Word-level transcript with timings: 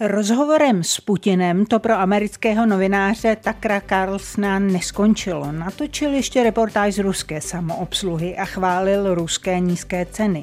Rozhovorem 0.00 0.84
s 0.84 1.00
Putinem 1.00 1.66
to 1.66 1.78
pro 1.78 1.94
amerického 1.94 2.66
novináře 2.66 3.36
Takra 3.40 3.80
Carlsona 3.80 4.58
neskončilo. 4.58 5.52
Natočil 5.52 6.14
ještě 6.14 6.42
reportáž 6.42 6.94
z 6.94 6.98
ruské 6.98 7.40
samoobsluhy 7.40 8.36
a 8.36 8.44
chválil 8.44 9.14
ruské 9.14 9.60
nízké 9.60 10.06
ceny. 10.06 10.42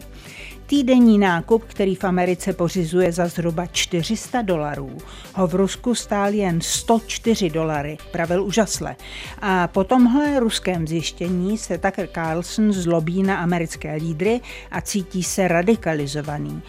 Týdenní 0.66 1.18
nákup, 1.18 1.64
který 1.64 1.96
v 1.96 2.04
Americe 2.04 2.54
pořizuje 2.54 3.12
za 3.12 3.28
zhruba 3.28 3.66
400 3.66 4.42
dolarů, 4.42 4.98
ho 5.34 5.48
v 5.48 5.56
Rusku 5.56 5.96
stál 5.96 6.34
jen 6.34 6.62
104 6.62 7.50
dolary, 7.50 7.98
pravil 8.12 8.44
úžasle. 8.44 8.96
A 9.42 9.68
po 9.68 9.84
tomhle 9.84 10.40
ruském 10.40 10.88
zjištění 10.88 11.58
se 11.58 11.78
Tucker 11.78 12.10
Carlson 12.14 12.74
zlobí 12.74 13.24
na 13.24 13.36
americké 13.36 13.96
lídry 13.96 14.42
a 14.72 14.82
cítí 14.82 15.24
se 15.24 15.48
radikalizovaný. 15.48 16.62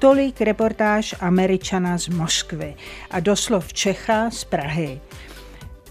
Tolik 0.00 0.40
reportáž 0.40 1.14
Američana 1.20 1.98
z 1.98 2.08
Moskvy 2.08 2.74
a 3.10 3.20
doslov 3.20 3.72
Čecha 3.72 4.30
z 4.30 4.44
Prahy. 4.44 5.00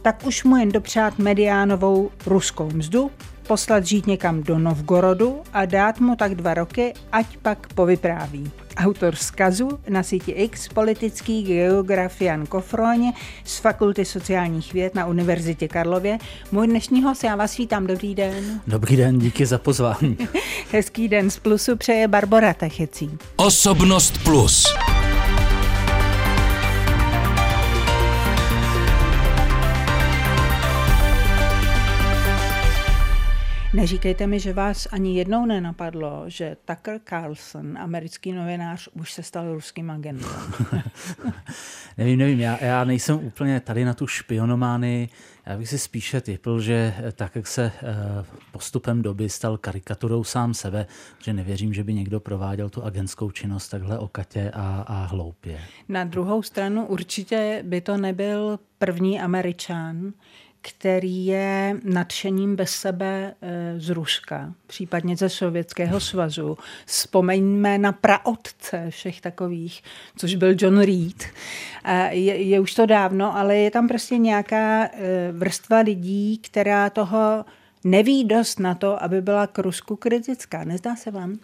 Tak 0.02 0.26
už 0.26 0.44
mu 0.44 0.58
jen 0.58 0.72
dopřát 0.72 1.20
mediánovou 1.20 2.12
ruskou 2.26 2.70
mzdu, 2.73 3.12
poslat 3.49 3.85
žít 3.85 4.08
někam 4.08 4.44
do 4.44 4.59
Novgorodu 4.59 5.41
a 5.53 5.66
dát 5.66 5.99
mu 5.99 6.16
tak 6.16 6.35
dva 6.35 6.53
roky, 6.53 6.94
ať 7.12 7.38
pak 7.38 7.73
povypráví. 7.73 8.52
Autor 8.77 9.16
zkazu 9.16 9.80
na 9.90 10.03
síti 10.03 10.31
X, 10.31 10.67
politický 10.67 11.44
geograf 11.44 12.21
Jan 12.21 12.45
Kofroň 12.45 13.12
z 13.43 13.57
Fakulty 13.57 14.05
sociálních 14.05 14.73
věd 14.73 14.95
na 14.95 15.05
Univerzitě 15.05 15.67
Karlově. 15.67 16.17
Můj 16.52 16.67
dnešní 16.67 17.04
host, 17.04 17.23
já 17.23 17.35
vás 17.35 17.57
vítám, 17.57 17.88
dobrý 17.88 18.16
den. 18.16 18.62
Dobrý 18.67 18.95
den, 18.95 19.20
díky 19.20 19.45
za 19.45 19.57
pozvání. 19.57 20.18
Hezký 20.71 21.07
den 21.07 21.29
z 21.29 21.40
Plusu 21.40 21.76
přeje 21.76 22.07
Barbara 22.07 22.54
Techecí. 22.54 23.18
Osobnost 23.35 24.23
Plus. 24.23 24.66
Neříkejte 33.73 34.27
mi, 34.27 34.39
že 34.39 34.53
vás 34.53 34.87
ani 34.91 35.17
jednou 35.17 35.45
nenapadlo, 35.45 36.23
že 36.27 36.57
Tucker 36.65 36.99
Carlson, 37.09 37.77
americký 37.77 38.31
novinář, 38.31 38.89
už 38.93 39.13
se 39.13 39.23
stal 39.23 39.53
ruským 39.53 39.91
agentem. 39.91 40.29
nevím, 41.97 42.20
nevím, 42.20 42.40
já, 42.40 42.63
já 42.63 42.84
nejsem 42.84 43.15
úplně 43.15 43.59
tady 43.59 43.85
na 43.85 43.93
tu 43.93 44.07
špionomány. 44.07 45.09
Já 45.45 45.57
bych 45.57 45.70
si 45.70 45.79
spíše 45.79 46.21
typl, 46.21 46.59
že 46.59 46.93
tak, 47.13 47.35
jak 47.35 47.47
se 47.47 47.71
eh, 47.84 48.25
postupem 48.51 49.01
doby 49.01 49.29
stal 49.29 49.57
karikaturou 49.57 50.23
sám 50.23 50.53
sebe, 50.53 50.85
že 51.20 51.34
nevěřím, 51.34 51.73
že 51.73 51.84
by 51.84 51.93
někdo 51.93 52.20
prováděl 52.20 52.70
tu 52.70 52.84
agentskou 52.84 53.31
činnost 53.31 53.70
takhle 53.70 53.99
okatě 53.99 54.51
a, 54.53 54.85
a 54.87 55.05
hloupě. 55.05 55.59
Na 55.90 56.03
druhou 56.03 56.43
stranu 56.43 56.85
určitě 56.85 57.63
by 57.65 57.81
to 57.81 57.97
nebyl 57.97 58.59
první 58.77 59.20
američan, 59.20 60.13
který 60.62 61.26
je 61.26 61.79
nadšením 61.84 62.55
bez 62.55 62.71
sebe 62.71 63.34
eh, 63.41 63.74
z 63.79 63.90
Ruska, 63.90 64.53
případně 64.68 65.18
ze 65.18 65.29
Sovětského 65.29 66.00
svazu. 66.00 66.57
Vzpomeňme 66.85 67.78
na 67.78 67.91
praotce 67.91 68.85
všech 68.90 69.22
takových, 69.22 69.84
což 70.18 70.35
byl 70.35 70.56
John 70.57 70.80
Reed. 70.80 71.24
Je, 72.09 72.44
je 72.44 72.59
už 72.59 72.74
to 72.74 72.85
dávno, 72.85 73.38
ale 73.38 73.57
je 73.57 73.72
tam 73.72 73.88
prostě 73.88 74.18
nějaká 74.18 74.84
eh, 74.84 74.90
vrstva 75.31 75.80
lidí, 75.80 76.38
která 76.38 76.90
toho 76.90 77.46
neví 77.84 78.24
dost 78.24 78.59
na 78.59 78.75
to, 78.75 79.03
aby 79.03 79.22
byla 79.22 79.47
k 79.47 79.59
Rusku 79.59 79.96
kritická. 79.96 80.63
Nezdá 80.63 80.96
se 80.96 81.12
vám? 81.12 81.40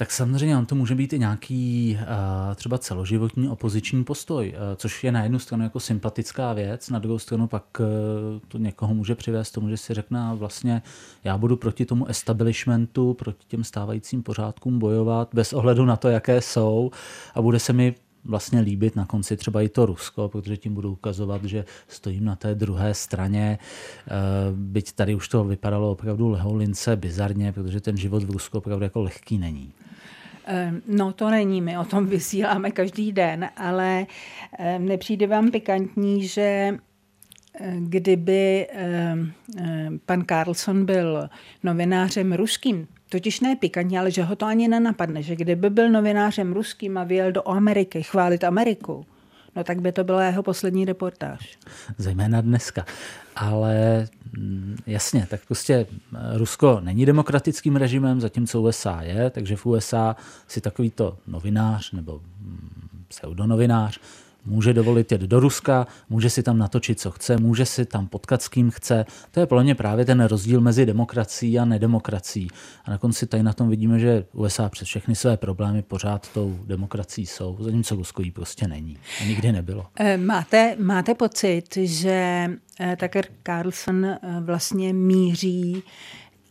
Tak 0.00 0.12
samozřejmě 0.12 0.56
on 0.56 0.66
to 0.66 0.74
může 0.74 0.94
být 0.94 1.12
i 1.12 1.18
nějaký 1.18 1.98
uh, 2.00 2.54
třeba 2.54 2.78
celoživotní 2.78 3.48
opoziční 3.48 4.04
postoj, 4.04 4.54
uh, 4.56 4.76
což 4.76 5.04
je 5.04 5.12
na 5.12 5.22
jednu 5.22 5.38
stranu 5.38 5.64
jako 5.64 5.80
sympatická 5.80 6.52
věc, 6.52 6.90
na 6.90 6.98
druhou 6.98 7.18
stranu 7.18 7.46
pak 7.46 7.64
uh, 7.80 7.86
to 8.48 8.58
někoho 8.58 8.94
může 8.94 9.14
přivést 9.14 9.50
tomu, 9.50 9.68
že 9.68 9.76
si 9.76 9.94
řekne 9.94 10.30
vlastně 10.34 10.82
já 11.24 11.38
budu 11.38 11.56
proti 11.56 11.84
tomu 11.86 12.06
establishmentu, 12.06 13.14
proti 13.14 13.46
těm 13.48 13.64
stávajícím 13.64 14.22
pořádkům 14.22 14.78
bojovat 14.78 15.28
bez 15.34 15.52
ohledu 15.52 15.84
na 15.84 15.96
to, 15.96 16.08
jaké 16.08 16.40
jsou 16.40 16.90
a 17.34 17.42
bude 17.42 17.58
se 17.58 17.72
mi 17.72 17.94
vlastně 18.24 18.60
líbit 18.60 18.96
na 18.96 19.06
konci 19.06 19.36
třeba 19.36 19.62
i 19.62 19.68
to 19.68 19.86
Rusko, 19.86 20.28
protože 20.28 20.56
tím 20.56 20.74
budu 20.74 20.92
ukazovat, 20.92 21.44
že 21.44 21.64
stojím 21.88 22.24
na 22.24 22.36
té 22.36 22.54
druhé 22.54 22.94
straně. 22.94 23.58
Byť 24.52 24.92
tady 24.92 25.14
už 25.14 25.28
to 25.28 25.44
vypadalo 25.44 25.90
opravdu 25.90 26.28
leholince 26.28 26.96
bizarně, 26.96 27.52
protože 27.52 27.80
ten 27.80 27.96
život 27.96 28.22
v 28.22 28.30
Rusku 28.30 28.58
opravdu 28.58 28.84
jako 28.84 29.02
lehký 29.02 29.38
není. 29.38 29.72
No 30.86 31.12
to 31.12 31.30
není, 31.30 31.60
my 31.60 31.78
o 31.78 31.84
tom 31.84 32.06
vysíláme 32.16 32.70
každý 32.70 33.12
den, 33.12 33.48
ale 33.56 34.06
nepřijde 34.78 35.26
vám 35.26 35.50
pikantní, 35.50 36.26
že 36.26 36.78
kdyby 37.78 38.66
pan 40.06 40.24
Carlson 40.28 40.84
byl 40.84 41.28
novinářem 41.62 42.32
ruským, 42.32 42.88
totiž 43.08 43.40
ne 43.40 43.56
pikantně, 43.56 43.98
ale 43.98 44.10
že 44.10 44.22
ho 44.22 44.36
to 44.36 44.46
ani 44.46 44.68
nenapadne, 44.68 45.22
že 45.22 45.36
kdyby 45.36 45.70
byl 45.70 45.90
novinářem 45.90 46.52
ruským 46.52 46.98
a 46.98 47.04
vyjel 47.04 47.32
do 47.32 47.48
Ameriky 47.48 48.02
chválit 48.02 48.44
Ameriku, 48.44 49.06
no 49.58 49.64
tak 49.64 49.80
by 49.80 49.92
to 49.92 50.04
byla 50.04 50.24
jeho 50.24 50.42
poslední 50.42 50.84
reportáž. 50.84 51.58
Zejména 51.98 52.40
dneska. 52.40 52.86
Ale 53.36 54.08
mm, 54.32 54.76
jasně, 54.86 55.26
tak 55.30 55.40
prostě 55.46 55.74
eh, 55.74 56.38
Rusko 56.38 56.80
není 56.80 57.06
demokratickým 57.06 57.76
režimem, 57.76 58.20
zatímco 58.20 58.60
USA 58.60 59.02
je, 59.02 59.30
takže 59.30 59.56
v 59.56 59.66
USA 59.66 60.16
si 60.48 60.60
takovýto 60.60 61.18
novinář 61.26 61.92
nebo 61.92 62.20
mm, 62.40 62.68
pseudonovinář 63.08 64.00
může 64.46 64.74
dovolit 64.74 65.12
jet 65.12 65.20
do 65.20 65.40
Ruska, 65.40 65.86
může 66.10 66.30
si 66.30 66.42
tam 66.42 66.58
natočit, 66.58 67.00
co 67.00 67.10
chce, 67.10 67.36
může 67.36 67.66
si 67.66 67.84
tam 67.84 68.08
potkat 68.08 68.42
s 68.42 68.48
kým 68.48 68.70
chce. 68.70 69.04
To 69.30 69.40
je 69.40 69.46
pro 69.46 69.62
právě 69.74 70.04
ten 70.04 70.24
rozdíl 70.24 70.60
mezi 70.60 70.86
demokracií 70.86 71.58
a 71.58 71.64
nedemokracií. 71.64 72.48
A 72.84 72.90
na 72.90 72.98
konci 72.98 73.26
tady 73.26 73.42
na 73.42 73.52
tom 73.52 73.68
vidíme, 73.68 73.98
že 73.98 74.24
USA 74.32 74.68
přes 74.68 74.88
všechny 74.88 75.14
své 75.14 75.36
problémy 75.36 75.82
pořád 75.82 76.28
tou 76.34 76.58
demokracií 76.66 77.26
jsou, 77.26 77.56
zatímco 77.60 77.94
Rusko 77.94 78.22
jí 78.22 78.30
prostě 78.30 78.68
není. 78.68 78.98
A 79.20 79.24
nikdy 79.24 79.52
nebylo. 79.52 79.86
Eh, 79.98 80.16
máte, 80.16 80.76
máte 80.78 81.14
pocit, 81.14 81.76
že 81.76 82.48
eh, 82.80 82.96
Tucker 82.96 83.26
Carlson 83.46 84.04
eh, 84.04 84.18
vlastně 84.40 84.92
míří 84.92 85.82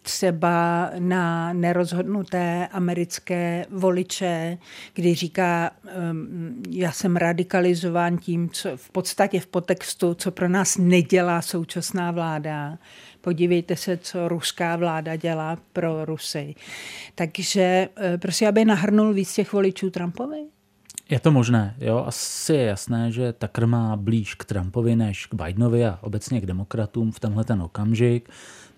třeba 0.07 0.89
na 0.99 1.53
nerozhodnuté 1.53 2.67
americké 2.71 3.65
voliče, 3.71 4.57
kdy 4.93 5.15
říká, 5.15 5.71
já 6.69 6.91
jsem 6.91 7.15
radikalizován 7.15 8.17
tím, 8.17 8.49
co 8.49 8.77
v 8.77 8.89
podstatě 8.89 9.39
v 9.39 9.47
potextu, 9.47 10.13
co 10.13 10.31
pro 10.31 10.49
nás 10.49 10.77
nedělá 10.77 11.41
současná 11.41 12.11
vláda. 12.11 12.77
Podívejte 13.21 13.75
se, 13.75 13.97
co 13.97 14.27
ruská 14.27 14.75
vláda 14.75 15.15
dělá 15.15 15.57
pro 15.73 16.05
Rusy. 16.05 16.55
Takže 17.15 17.89
eh, 17.95 18.17
prosím, 18.17 18.47
aby 18.47 18.65
nahrnul 18.65 19.13
víc 19.13 19.33
těch 19.33 19.53
voličů 19.53 19.89
Trumpovi? 19.89 20.45
Je 21.09 21.19
to 21.19 21.31
možné, 21.31 21.75
jo. 21.79 22.03
Asi 22.07 22.53
je 22.53 22.63
jasné, 22.63 23.11
že 23.11 23.33
Tucker 23.33 23.67
má 23.67 23.95
blíž 23.95 24.35
k 24.35 24.45
Trumpovi 24.45 24.95
než 24.95 25.25
k 25.25 25.33
Bidenovi 25.33 25.85
a 25.85 25.99
obecně 26.01 26.41
k 26.41 26.45
demokratům 26.45 27.11
v 27.11 27.19
tenhle 27.19 27.43
ten 27.43 27.61
okamžik 27.61 28.29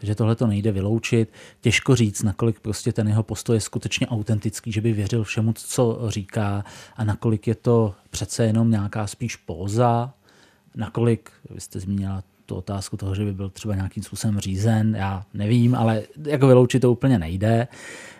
že 0.01 0.15
tohle 0.15 0.35
to 0.35 0.47
nejde 0.47 0.71
vyloučit. 0.71 1.33
Těžko 1.61 1.95
říct, 1.95 2.23
nakolik 2.23 2.59
prostě 2.59 2.93
ten 2.93 3.07
jeho 3.07 3.23
postoj 3.23 3.55
je 3.55 3.61
skutečně 3.61 4.07
autentický, 4.07 4.71
že 4.71 4.81
by 4.81 4.93
věřil 4.93 5.23
všemu, 5.23 5.53
co 5.53 5.99
říká 6.07 6.63
a 6.95 7.03
nakolik 7.03 7.47
je 7.47 7.55
to 7.55 7.95
přece 8.09 8.45
jenom 8.45 8.71
nějaká 8.71 9.07
spíš 9.07 9.35
póza, 9.35 10.13
nakolik, 10.75 11.31
vy 11.49 11.61
jste 11.61 11.79
zmínila 11.79 12.23
tu 12.49 12.55
otázku 12.55 12.97
toho, 12.97 13.15
že 13.15 13.25
by 13.25 13.33
byl 13.33 13.49
třeba 13.49 13.75
nějakým 13.75 14.03
způsobem 14.03 14.39
řízen, 14.39 14.95
já 14.95 15.23
nevím, 15.33 15.75
ale 15.75 16.01
jako 16.25 16.47
vyloučit 16.47 16.81
to 16.81 16.91
úplně 16.91 17.19
nejde. 17.19 17.67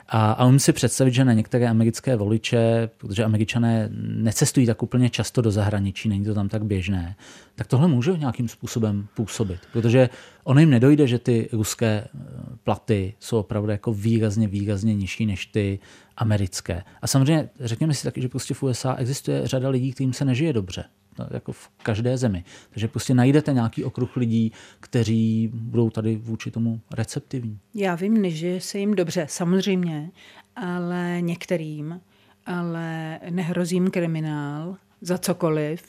A, 0.10 0.32
a 0.32 0.46
umím 0.46 0.60
si 0.60 0.74
představit, 0.74 1.14
že 1.14 1.26
na 1.26 1.34
některé 1.34 1.68
americké 1.68 2.16
voliče, 2.16 2.90
protože 2.98 3.24
američané 3.24 3.90
necestují 4.16 4.66
tak 4.66 4.84
úplně 4.84 5.10
často 5.10 5.42
do 5.42 5.52
zahraničí, 5.52 6.10
není 6.10 6.26
to 6.26 6.34
tam 6.34 6.50
tak 6.50 6.66
běžné, 6.66 7.16
tak 7.56 7.68
tohle 7.68 7.88
může 7.88 8.18
nějakým 8.18 8.48
způsobem 8.48 9.08
působit. 9.14 9.60
Protože 9.74 10.10
ono 10.44 10.60
jim 10.60 10.70
nedojde, 10.70 11.08
že 11.08 11.20
ty 11.20 11.50
ruské 11.52 11.88
eh, 11.88 12.20
platy 12.64 13.14
jsou 13.20 13.40
opravdu 13.40 13.72
jako 13.72 13.94
výrazně, 13.94 14.48
výrazně 14.48 14.96
nižší 14.96 15.26
než 15.26 15.46
ty 15.46 15.80
americké. 16.18 16.84
A 17.02 17.08
samozřejmě 17.08 17.50
řekněme 17.60 17.94
si 17.94 18.04
taky, 18.04 18.22
že 18.22 18.30
prostě 18.30 18.54
v 18.54 18.64
USA 18.64 18.96
existuje 18.96 19.48
řada 19.48 19.70
lidí, 19.70 19.92
kterým 19.92 20.14
se 20.14 20.26
nežije 20.26 20.54
dobře 20.54 20.84
jako 21.32 21.52
v 21.52 21.70
každé 21.84 22.18
zemi. 22.18 22.44
Takže 22.70 22.88
prostě 22.88 23.14
najdete 23.14 23.54
nějaký 23.54 23.84
okruh 23.84 24.16
lidí, 24.18 24.52
kteří 24.80 25.52
budou 25.54 25.90
tady 25.90 26.16
vůči 26.16 26.52
tomu 26.52 26.82
receptivní. 26.94 27.60
Já 27.76 27.96
vím, 27.96 28.30
že 28.30 28.62
se 28.62 28.80
jim 28.80 28.96
dobře, 28.96 29.26
samozřejmě, 29.30 30.12
ale 30.56 31.18
některým, 31.22 32.02
ale 32.46 33.20
nehrozí 33.30 33.76
jim 33.76 33.92
kriminál 33.92 34.78
za 35.02 35.18
cokoliv, 35.18 35.84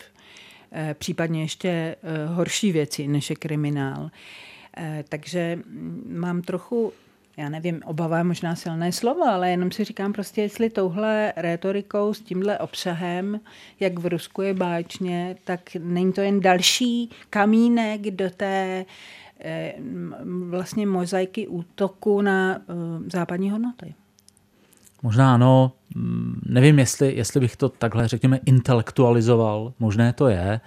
eh, 0.73 0.94
případně 0.99 1.43
ještě 1.43 1.69
eh, 1.69 1.97
horší 2.27 2.73
věci 2.73 3.09
než 3.09 3.31
je 3.31 3.37
kriminál. 3.37 4.11
Eh, 4.77 5.05
takže 5.09 5.59
mám 6.06 6.43
trochu 6.43 6.93
já 7.40 7.48
nevím, 7.48 7.81
obava 7.84 8.19
je 8.19 8.25
možná 8.25 8.54
silné 8.54 8.92
slovo, 8.92 9.25
ale 9.25 9.50
jenom 9.50 9.70
si 9.70 9.84
říkám 9.84 10.12
prostě, 10.12 10.42
jestli 10.42 10.70
touhle 10.70 11.32
rétorikou 11.37 12.14
s 12.14 12.20
tímhle 12.20 12.58
obsahem, 12.58 13.40
jak 13.81 13.98
v 13.98 14.06
Rusku 14.06 14.42
je 14.42 14.54
báječně, 14.54 15.37
tak 15.44 15.60
není 15.78 16.12
to 16.12 16.20
jen 16.20 16.40
další 16.40 17.10
kamínek 17.31 18.00
do 18.00 18.31
té 18.31 18.84
eh, 19.40 19.75
vlastně 20.48 20.87
mozaiky 20.87 21.48
útoku 21.48 22.22
na 22.22 22.56
eh, 22.56 22.60
západní 23.12 23.50
hodnoty. 23.50 23.94
Možná 25.02 25.34
ano, 25.34 25.72
nevím, 26.46 26.78
jestli, 26.78 27.14
jestli 27.16 27.40
bych 27.40 27.56
to 27.56 27.69
takhle, 27.69 28.08
řekněme, 28.08 28.40
intelektualizoval, 28.46 29.72
možné 29.78 30.12
to 30.12 30.28
je, 30.28 30.60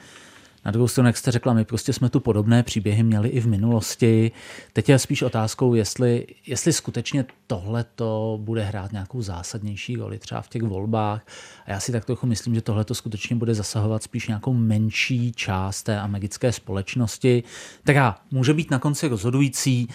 na 0.65 0.71
druhou 0.71 0.87
stranu, 0.87 1.09
jak 1.09 1.17
jste 1.17 1.31
řekla, 1.31 1.53
my 1.53 1.65
prostě 1.65 1.93
jsme 1.93 2.09
tu 2.09 2.19
podobné 2.19 2.63
příběhy 2.63 3.03
měli 3.03 3.29
i 3.29 3.39
v 3.39 3.47
minulosti. 3.47 4.31
Teď 4.73 4.89
je 4.89 4.99
spíš 4.99 5.21
otázkou, 5.21 5.73
jestli, 5.73 6.27
jestli 6.47 6.73
skutečně 6.73 7.25
tohle 7.47 7.85
to 7.95 8.39
bude 8.41 8.63
hrát 8.63 8.91
nějakou 8.91 9.21
zásadnější 9.21 9.95
roli 9.95 10.19
třeba 10.19 10.41
v 10.41 10.49
těch 10.49 10.61
volbách. 10.61 11.25
A 11.65 11.71
já 11.71 11.79
si 11.79 11.91
tak 11.91 12.05
trochu 12.05 12.27
myslím, 12.27 12.55
že 12.55 12.61
tohle 12.61 12.85
to 12.85 12.95
skutečně 12.95 13.35
bude 13.35 13.55
zasahovat 13.55 14.03
spíš 14.03 14.27
nějakou 14.27 14.53
menší 14.53 15.31
část 15.31 15.83
té 15.83 15.99
americké 15.99 16.51
společnosti. 16.51 17.43
Tak 17.83 17.95
může 18.31 18.53
být 18.53 18.71
na 18.71 18.79
konci 18.79 19.07
rozhodující, 19.07 19.87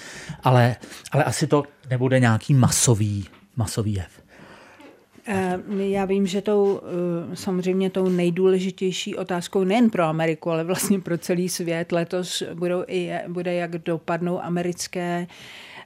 ale, 0.43 0.76
ale 1.12 1.25
asi 1.25 1.47
to 1.47 1.62
nebude 1.91 2.20
nějaký 2.20 2.55
masový, 2.55 3.26
masový 3.56 3.94
jev. 3.94 4.27
Eh, 5.30 5.58
já 5.70 6.04
vím, 6.04 6.26
že 6.26 6.42
tou 6.42 6.80
eh, 7.32 7.36
samozřejmě 7.36 7.90
tou 7.90 8.08
nejdůležitější 8.08 9.16
otázkou 9.16 9.64
nejen 9.64 9.90
pro 9.90 10.02
Ameriku, 10.02 10.50
ale 10.50 10.64
vlastně 10.64 11.00
pro 11.00 11.19
celý 11.19 11.48
svět 11.48 11.92
letos 11.92 12.42
budou 12.54 12.84
i, 12.86 13.12
bude, 13.28 13.54
jak 13.54 13.70
dopadnou 13.78 14.42
americké 14.42 15.26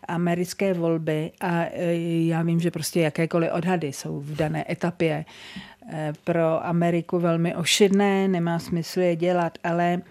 americké 0.08 0.74
volby. 0.74 1.30
A 1.40 1.64
eh, 1.64 1.94
já 2.26 2.42
vím, 2.42 2.60
že 2.60 2.70
prostě 2.70 3.00
jakékoliv 3.00 3.50
odhady 3.52 3.92
jsou 3.92 4.20
v 4.20 4.36
dané 4.36 4.64
etapě 4.72 5.24
pro 6.24 6.66
Ameriku 6.66 7.18
velmi 7.18 7.56
ošidné, 7.56 8.28
nemá 8.28 8.58
smysl 8.58 9.00
je 9.00 9.16
dělat, 9.16 9.58
ale 9.64 10.02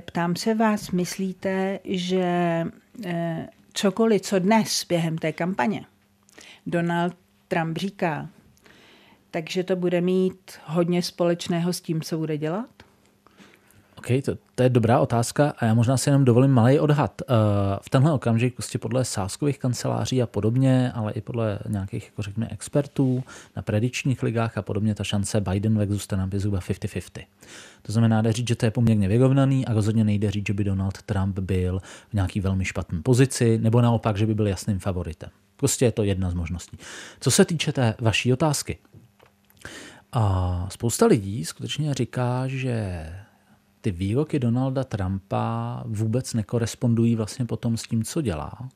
ptám 0.00 0.36
se 0.36 0.54
vás, 0.54 0.90
myslíte, 0.90 1.78
že 1.84 2.64
cokoliv, 3.72 4.22
co 4.22 4.38
dnes 4.38 4.84
během 4.88 5.18
té 5.18 5.32
kampaně 5.32 5.84
Donald 6.66 7.14
Trump 7.48 7.78
říká, 7.78 8.28
takže 9.36 9.64
to 9.64 9.76
bude 9.76 10.00
mít 10.00 10.52
hodně 10.64 11.02
společného 11.02 11.72
s 11.72 11.80
tím, 11.80 12.00
co 12.00 12.18
bude 12.18 12.38
dělat? 12.38 12.66
OK, 13.98 14.06
to, 14.24 14.32
to 14.54 14.62
je 14.62 14.68
dobrá 14.68 15.00
otázka 15.00 15.54
a 15.58 15.64
já 15.64 15.74
možná 15.74 15.96
si 15.96 16.08
jenom 16.08 16.24
dovolím 16.24 16.50
malý 16.50 16.78
odhad. 16.78 17.22
Uh, 17.22 17.36
v 17.82 17.90
tenhle 17.90 18.12
okamžik 18.12 18.54
prostě 18.54 18.78
podle 18.78 19.04
sáskových 19.04 19.58
kanceláří 19.58 20.22
a 20.22 20.26
podobně, 20.26 20.92
ale 20.94 21.12
i 21.12 21.20
podle 21.20 21.58
nějakých, 21.68 22.04
jako 22.04 22.22
řekněme, 22.22 22.48
expertů 22.50 23.24
na 23.56 23.62
predičních 23.62 24.22
ligách 24.22 24.58
a 24.58 24.62
podobně, 24.62 24.94
ta 24.94 25.04
šance 25.04 25.40
Biden 25.40 25.88
Trump 26.06 26.32
je 26.32 26.40
zhruba 26.40 26.58
50-50. 26.58 27.24
To 27.82 27.92
znamená, 27.92 28.22
jde 28.22 28.32
říct, 28.32 28.48
že 28.48 28.56
to 28.56 28.66
je 28.66 28.70
poměrně 28.70 29.08
vyrovnaný 29.08 29.66
a 29.66 29.72
rozhodně 29.72 30.04
nejde 30.04 30.30
říct, 30.30 30.46
že 30.46 30.54
by 30.54 30.64
Donald 30.64 31.02
Trump 31.02 31.38
byl 31.38 31.80
v 32.10 32.14
nějaký 32.14 32.40
velmi 32.40 32.64
špatné 32.64 33.02
pozici, 33.02 33.58
nebo 33.58 33.80
naopak, 33.80 34.16
že 34.16 34.26
by 34.26 34.34
byl 34.34 34.46
jasným 34.46 34.78
favoritem. 34.78 35.30
Prostě 35.56 35.84
je 35.84 35.92
to 35.92 36.02
jedna 36.02 36.30
z 36.30 36.34
možností. 36.34 36.78
Co 37.20 37.30
se 37.30 37.44
týče 37.44 37.72
té 37.72 37.94
vaší 38.00 38.32
otázky, 38.32 38.78
a 40.12 40.66
spousta 40.70 41.06
lidí 41.06 41.44
skutečně 41.44 41.94
říká, 41.94 42.48
že 42.48 43.06
ty 43.80 43.90
výroky 43.90 44.38
Donalda 44.38 44.84
Trumpa 44.84 45.82
vůbec 45.86 46.34
nekorespondují 46.34 47.16
vlastně 47.16 47.44
potom 47.44 47.76
s 47.76 47.82
tím, 47.82 48.04
co 48.04 48.22
dělá. 48.22 48.68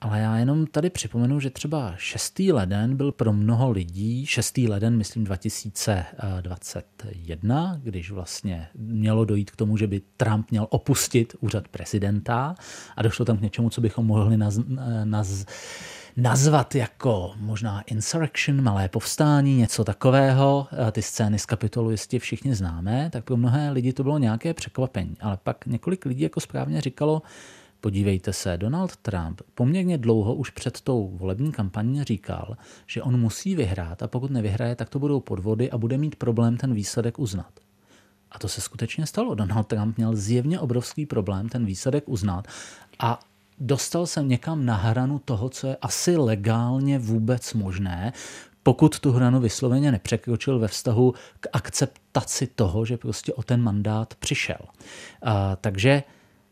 Ale 0.00 0.20
já 0.20 0.36
jenom 0.36 0.66
tady 0.66 0.90
připomenu, 0.90 1.40
že 1.40 1.50
třeba 1.50 1.94
6. 1.96 2.38
leden 2.38 2.96
byl 2.96 3.12
pro 3.12 3.32
mnoho 3.32 3.70
lidí, 3.70 4.26
6. 4.26 4.58
leden, 4.58 4.96
myslím 4.96 5.24
2021, 5.24 7.80
když 7.82 8.10
vlastně 8.10 8.68
mělo 8.74 9.24
dojít 9.24 9.50
k 9.50 9.56
tomu, 9.56 9.76
že 9.76 9.86
by 9.86 10.02
Trump 10.16 10.50
měl 10.50 10.66
opustit 10.70 11.36
úřad 11.40 11.68
prezidenta 11.68 12.54
a 12.96 13.02
došlo 13.02 13.24
tam 13.24 13.38
k 13.38 13.40
něčemu, 13.40 13.70
co 13.70 13.80
bychom 13.80 14.06
mohli 14.06 14.36
naz, 14.36 14.60
naz, 15.04 15.46
nazvat 16.16 16.74
jako 16.74 17.32
možná 17.36 17.80
insurrection, 17.80 18.62
malé 18.62 18.88
povstání, 18.88 19.56
něco 19.56 19.84
takového. 19.84 20.68
Ty 20.92 21.02
scény 21.02 21.38
z 21.38 21.46
kapitolu 21.46 21.90
jistě 21.90 22.18
všichni 22.18 22.54
známe, 22.54 23.10
tak 23.12 23.24
pro 23.24 23.36
mnohé 23.36 23.70
lidi 23.70 23.92
to 23.92 24.02
bylo 24.02 24.18
nějaké 24.18 24.54
překvapení. 24.54 25.16
Ale 25.20 25.38
pak 25.42 25.66
několik 25.66 26.04
lidí 26.04 26.22
jako 26.22 26.40
správně 26.40 26.80
říkalo, 26.80 27.22
Podívejte 27.84 28.32
se, 28.32 28.56
Donald 28.56 28.96
Trump 28.96 29.40
poměrně 29.54 29.98
dlouho 29.98 30.34
už 30.34 30.50
před 30.50 30.80
tou 30.80 31.16
volební 31.16 31.52
kampaní 31.52 32.04
říkal, 32.04 32.56
že 32.86 33.02
on 33.02 33.20
musí 33.20 33.54
vyhrát 33.54 34.02
a 34.02 34.08
pokud 34.08 34.30
nevyhraje, 34.30 34.76
tak 34.76 34.88
to 34.88 34.98
budou 34.98 35.20
podvody 35.20 35.70
a 35.70 35.78
bude 35.78 35.98
mít 35.98 36.16
problém 36.16 36.56
ten 36.56 36.74
výsledek 36.74 37.18
uznat. 37.18 37.50
A 38.30 38.38
to 38.38 38.48
se 38.48 38.60
skutečně 38.60 39.06
stalo. 39.06 39.34
Donald 39.34 39.66
Trump 39.66 39.96
měl 39.96 40.16
zjevně 40.16 40.60
obrovský 40.60 41.06
problém 41.06 41.48
ten 41.48 41.66
výsledek 41.66 42.08
uznat 42.08 42.48
a 42.98 43.20
dostal 43.58 44.06
jsem 44.06 44.28
někam 44.28 44.64
na 44.64 44.76
hranu 44.76 45.18
toho, 45.18 45.48
co 45.48 45.66
je 45.66 45.76
asi 45.82 46.16
legálně 46.16 46.98
vůbec 46.98 47.54
možné, 47.54 48.12
pokud 48.62 49.00
tu 49.00 49.12
hranu 49.12 49.40
vysloveně 49.40 49.92
nepřekročil 49.92 50.58
ve 50.58 50.68
vztahu 50.68 51.14
k 51.40 51.46
akceptaci 51.52 52.46
toho, 52.46 52.84
že 52.84 52.96
prostě 52.96 53.32
o 53.32 53.42
ten 53.42 53.62
mandát 53.62 54.14
přišel. 54.14 54.58
A, 55.22 55.56
takže 55.56 56.02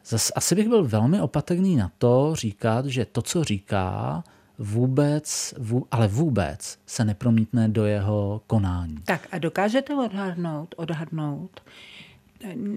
zas 0.06 0.32
asi 0.34 0.54
bych 0.54 0.68
byl 0.68 0.84
velmi 0.84 1.20
opatrný 1.20 1.76
na 1.76 1.90
to 1.98 2.34
říkat, 2.34 2.86
že 2.86 3.04
to, 3.04 3.22
co 3.22 3.44
říká, 3.44 4.24
vůbec, 4.58 5.54
vů, 5.58 5.86
ale 5.90 6.08
vůbec 6.08 6.78
se 6.86 7.04
nepromítne 7.04 7.68
do 7.68 7.84
jeho 7.86 8.40
konání. 8.46 8.96
Tak 9.04 9.28
a 9.32 9.38
dokážete 9.38 9.94
odhadnout, 9.94 10.74
odhadnout, 10.78 11.60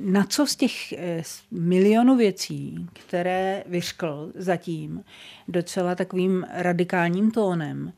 na 0.05 0.23
co 0.23 0.47
z 0.47 0.55
těch 0.55 0.93
eh, 0.93 1.21
milionů 1.51 2.15
věcí, 2.15 2.87
které 2.93 3.63
vyškl 3.65 4.31
zatím 4.35 5.03
docela 5.47 5.95
takovým 5.95 6.45
radikálním 6.53 7.31
tónem, 7.31 7.93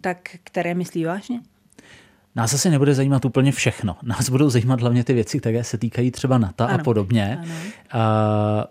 tak 0.00 0.18
které 0.44 0.74
myslí 0.74 1.04
vážně? 1.04 1.40
Nás 2.34 2.54
asi 2.54 2.70
nebude 2.70 2.94
zajímat 2.94 3.24
úplně 3.24 3.52
všechno. 3.52 3.96
Nás 4.02 4.30
budou 4.30 4.50
zajímat 4.50 4.80
hlavně 4.80 5.04
ty 5.04 5.12
věci, 5.12 5.40
které 5.40 5.64
se 5.64 5.78
týkají 5.78 6.10
třeba 6.10 6.38
NATO 6.38 6.64
ano, 6.64 6.74
a 6.74 6.78
podobně. 6.78 7.38
Ano. 7.42 7.54
A, 7.90 8.66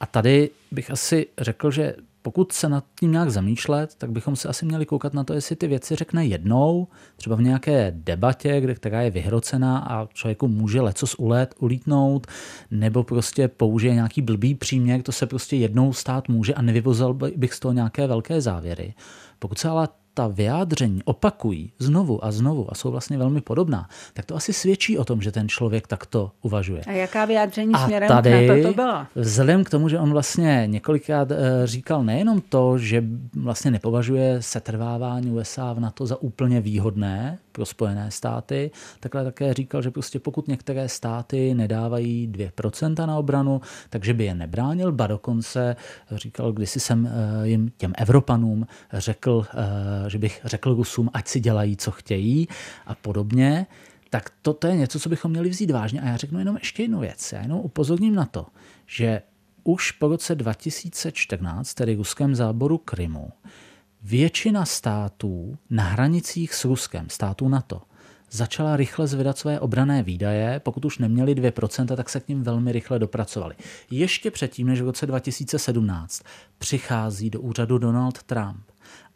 a 0.00 0.06
tady 0.06 0.50
bych 0.70 0.90
asi 0.90 1.26
řekl, 1.38 1.70
že 1.70 1.94
pokud 2.22 2.52
se 2.52 2.68
nad 2.68 2.84
tím 3.00 3.12
nějak 3.12 3.30
zamýšlet, 3.30 3.94
tak 3.98 4.10
bychom 4.10 4.36
se 4.36 4.48
asi 4.48 4.66
měli 4.66 4.86
koukat 4.86 5.14
na 5.14 5.24
to, 5.24 5.32
jestli 5.32 5.56
ty 5.56 5.66
věci 5.66 5.96
řekne 5.96 6.26
jednou, 6.26 6.88
třeba 7.16 7.36
v 7.36 7.42
nějaké 7.42 7.92
debatě, 7.96 8.60
kde, 8.60 8.74
která 8.74 9.02
je 9.02 9.10
vyhrocená 9.10 9.78
a 9.78 10.06
člověku 10.06 10.48
může 10.48 10.80
lecos 10.80 11.14
ulet, 11.18 11.54
ulítnout, 11.58 12.26
nebo 12.70 13.04
prostě 13.04 13.48
použije 13.48 13.94
nějaký 13.94 14.22
blbý 14.22 14.54
příměr, 14.54 15.02
to 15.02 15.12
se 15.12 15.26
prostě 15.26 15.56
jednou 15.56 15.92
stát 15.92 16.28
může 16.28 16.54
a 16.54 16.62
nevyvozal 16.62 17.14
bych 17.14 17.54
z 17.54 17.60
toho 17.60 17.72
nějaké 17.72 18.06
velké 18.06 18.40
závěry. 18.40 18.94
Pokud 19.38 19.58
se 19.58 19.68
ale 19.68 19.88
ta 20.14 20.26
vyjádření 20.26 21.02
opakují 21.04 21.72
znovu 21.78 22.24
a 22.24 22.32
znovu 22.32 22.66
a 22.72 22.74
jsou 22.74 22.90
vlastně 22.90 23.18
velmi 23.18 23.40
podobná, 23.40 23.88
tak 24.12 24.24
to 24.24 24.36
asi 24.36 24.52
svědčí 24.52 24.98
o 24.98 25.04
tom, 25.04 25.22
že 25.22 25.32
ten 25.32 25.48
člověk 25.48 25.86
takto 25.86 26.30
uvažuje. 26.42 26.82
A 26.86 26.92
jaká 26.92 27.24
vyjádření 27.24 27.74
a 27.74 27.84
směrem 27.84 28.08
tady, 28.08 28.48
na 28.48 28.54
to, 28.56 28.62
to 28.62 28.74
byla? 28.74 29.06
Vzhledem 29.14 29.64
k 29.64 29.70
tomu, 29.70 29.88
že 29.88 29.98
on 29.98 30.10
vlastně 30.10 30.64
několikrát 30.66 31.30
eh, 31.30 31.36
říkal 31.64 32.04
nejenom 32.04 32.40
to, 32.40 32.78
že 32.78 33.04
vlastně 33.36 33.70
nepovažuje 33.70 34.42
setrvávání 34.42 35.30
USA 35.30 35.72
v 35.72 35.80
NATO 35.80 36.06
za 36.06 36.22
úplně 36.22 36.60
výhodné, 36.60 37.38
pro 37.52 37.66
Spojené 37.66 38.10
státy. 38.10 38.70
Takhle 39.00 39.24
také 39.24 39.54
říkal, 39.54 39.82
že 39.82 39.90
prostě 39.90 40.18
pokud 40.18 40.48
některé 40.48 40.88
státy 40.88 41.54
nedávají 41.54 42.28
2% 42.28 43.06
na 43.06 43.16
obranu, 43.16 43.60
takže 43.90 44.14
by 44.14 44.24
je 44.24 44.34
nebránil, 44.34 44.92
ba 44.92 45.06
dokonce 45.06 45.76
říkal, 46.12 46.52
kdysi 46.52 46.80
jsem 46.80 47.06
eh, 47.06 47.48
jim 47.48 47.70
těm 47.76 47.92
Evropanům 47.98 48.66
řekl, 48.92 49.46
eh, 49.50 50.01
že 50.08 50.18
bych 50.18 50.40
řekl 50.44 50.74
Rusům, 50.74 51.10
ať 51.12 51.28
si 51.28 51.40
dělají, 51.40 51.76
co 51.76 51.90
chtějí 51.90 52.48
a 52.86 52.94
podobně, 52.94 53.66
tak 54.10 54.30
toto 54.42 54.66
je 54.66 54.76
něco, 54.76 55.00
co 55.00 55.08
bychom 55.08 55.30
měli 55.30 55.48
vzít 55.48 55.70
vážně. 55.70 56.00
A 56.00 56.06
já 56.06 56.16
řeknu 56.16 56.38
jenom 56.38 56.56
ještě 56.56 56.82
jednu 56.82 57.00
věc. 57.00 57.32
Já 57.32 57.42
jenom 57.42 57.58
upozorním 57.58 58.14
na 58.14 58.26
to, 58.26 58.46
že 58.86 59.22
už 59.64 59.90
po 59.90 60.08
roce 60.08 60.34
2014, 60.34 61.74
tedy 61.74 61.94
ruském 61.94 62.34
záboru 62.34 62.78
Krymu, 62.78 63.32
Většina 64.04 64.64
států 64.64 65.58
na 65.70 65.84
hranicích 65.84 66.54
s 66.54 66.64
Ruskem, 66.64 67.06
států 67.10 67.48
NATO, 67.48 67.82
začala 68.30 68.76
rychle 68.76 69.06
zvedat 69.06 69.38
své 69.38 69.60
obrané 69.60 70.02
výdaje, 70.02 70.60
pokud 70.60 70.84
už 70.84 70.98
neměli 70.98 71.34
2%, 71.34 71.96
tak 71.96 72.08
se 72.08 72.20
k 72.20 72.28
ním 72.28 72.42
velmi 72.42 72.72
rychle 72.72 72.98
dopracovali. 72.98 73.54
Ještě 73.90 74.30
předtím, 74.30 74.66
než 74.66 74.80
v 74.80 74.84
roce 74.84 75.06
2017 75.06 76.22
přichází 76.58 77.30
do 77.30 77.40
úřadu 77.40 77.78
Donald 77.78 78.22
Trump 78.22 78.71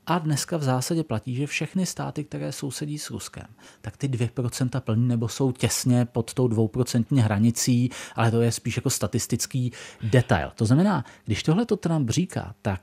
A 0.07 0.19
dneska 0.19 0.57
v 0.57 0.63
zásadě 0.63 1.05
platí, 1.05 1.35
že 1.35 1.47
všechny 1.47 1.87
státy, 1.87 2.25
které 2.25 2.53
sousedí 2.53 2.99
s 2.99 3.11
Ruskem, 3.11 3.47
tak 3.81 3.97
ty 3.97 4.09
2% 4.09 4.81
plní 4.81 5.09
nebo 5.09 5.29
jsou 5.29 5.53
těsně 5.53 6.05
pod 6.05 6.35
tou 6.35 6.49
2% 6.49 7.21
hranicí, 7.21 7.91
ale 8.15 8.31
to 8.31 8.43
je 8.43 8.53
spíš 8.53 8.77
jako 8.77 8.91
statistický 8.91 9.73
detail. 10.03 10.53
To 10.55 10.67
znamená, 10.67 11.05
když 11.25 11.43
tohle 11.43 11.67
to 11.67 11.77
Trump 11.77 12.11
říká, 12.11 12.55
tak 12.63 12.81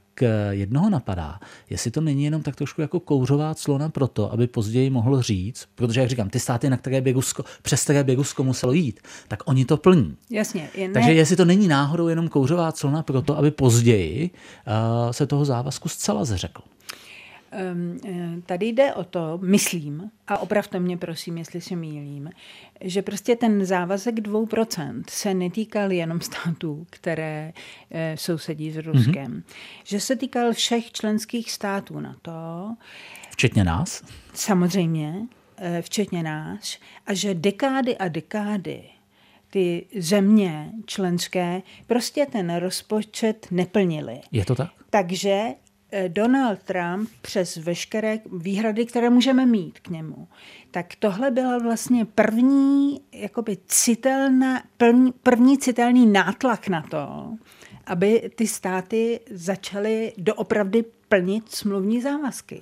jednoho 0.49 0.89
napadá, 0.89 1.39
jestli 1.69 1.91
to 1.91 2.01
není 2.01 2.23
jenom 2.23 2.41
tak 2.41 2.55
trošku 2.55 2.81
jako 2.81 2.99
kouřová 2.99 3.55
clona 3.55 3.89
pro 3.89 4.07
to, 4.07 4.33
aby 4.33 4.47
později 4.47 4.89
mohl 4.89 5.21
říct, 5.21 5.67
protože 5.75 6.01
jak 6.01 6.09
říkám, 6.09 6.29
ty 6.29 6.39
státy, 6.39 6.69
na 6.69 6.77
které 6.77 7.01
by 7.01 7.11
Rusko, 7.11 7.43
přes 7.61 7.83
které 7.83 8.03
by 8.03 8.15
Rusko 8.15 8.43
muselo 8.43 8.73
jít, 8.73 8.99
tak 9.27 9.39
oni 9.45 9.65
to 9.65 9.77
plní. 9.77 10.17
Jasně. 10.29 10.69
Ne... 10.77 10.89
Takže 10.89 11.13
jestli 11.13 11.35
to 11.35 11.45
není 11.45 11.67
náhodou 11.67 12.07
jenom 12.07 12.27
kouřová 12.27 12.71
clona 12.71 13.03
pro 13.03 13.21
to, 13.21 13.37
aby 13.37 13.51
později 13.51 14.29
uh, 14.67 15.11
se 15.11 15.27
toho 15.27 15.45
závazku 15.45 15.89
zcela 15.89 16.25
zřekl. 16.25 16.61
Ehm, 17.53 17.97
eh, 18.05 18.41
tady 18.45 18.65
jde 18.65 18.93
o 18.93 19.03
to, 19.03 19.39
myslím, 19.41 20.11
a 20.27 20.37
opravdu 20.37 20.79
mě 20.79 20.97
prosím, 20.97 21.37
jestli 21.37 21.61
se 21.61 21.75
mýlím, 21.75 22.29
že 22.81 23.01
prostě 23.01 23.35
ten 23.35 23.65
závazek 23.65 24.15
2% 24.15 25.03
se 25.09 25.33
netýkal 25.33 25.91
jenom 25.91 26.21
států, 26.21 26.87
které 26.89 27.53
eh, 27.91 28.15
sousedí 28.17 28.71
s 28.71 28.77
Ruskem. 28.77 29.31
Mm-hmm. 29.31 29.43
Že 29.83 29.99
se 29.99 30.15
týkal 30.15 30.53
všech 30.53 30.91
členských 30.91 31.51
států 31.51 31.99
na 31.99 32.15
to. 32.21 32.31
Včetně 33.31 33.63
nás? 33.63 34.03
Samozřejmě, 34.33 35.27
eh, 35.57 35.81
včetně 35.81 36.23
nás. 36.23 36.77
A 37.07 37.13
že 37.13 37.33
dekády 37.33 37.97
a 37.97 38.07
dekády 38.07 38.83
ty 39.49 39.85
země 39.99 40.71
členské 40.85 41.61
prostě 41.87 42.25
ten 42.25 42.55
rozpočet 42.55 43.47
neplnili. 43.51 44.21
Je 44.31 44.45
to 44.45 44.55
tak? 44.55 44.71
Takže 44.89 45.47
Donald 46.07 46.63
Trump 46.63 47.09
přes 47.21 47.57
veškeré 47.57 48.19
výhrady, 48.31 48.85
které 48.85 49.09
můžeme 49.09 49.45
mít 49.45 49.79
k 49.79 49.89
němu, 49.89 50.27
tak 50.71 50.95
tohle 50.99 51.31
byla 51.31 51.57
vlastně 51.57 52.05
první, 52.05 53.01
jakoby 53.11 53.57
citelná, 53.67 54.63
první, 54.77 55.11
první 55.23 55.57
citelný 55.57 56.05
nátlak 56.05 56.67
na 56.67 56.81
to, 56.81 57.33
aby 57.85 58.31
ty 58.35 58.47
státy 58.47 59.19
začaly 59.31 60.13
doopravdy 60.17 60.83
plnit 61.09 61.51
smluvní 61.51 62.01
závazky. 62.01 62.61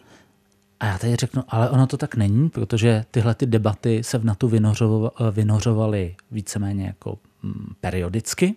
A 0.81 0.85
já 0.85 0.97
tady 0.97 1.15
řeknu, 1.15 1.43
ale 1.47 1.69
ono 1.69 1.87
to 1.87 1.97
tak 1.97 2.15
není, 2.15 2.49
protože 2.49 3.05
tyhle 3.11 3.35
ty 3.35 3.45
debaty 3.45 4.03
se 4.03 4.17
v 4.17 4.25
NATO 4.25 4.49
vynořovaly 5.31 6.15
víceméně 6.31 6.85
jako 6.85 7.17
mm, 7.43 7.73
periodicky. 7.81 8.55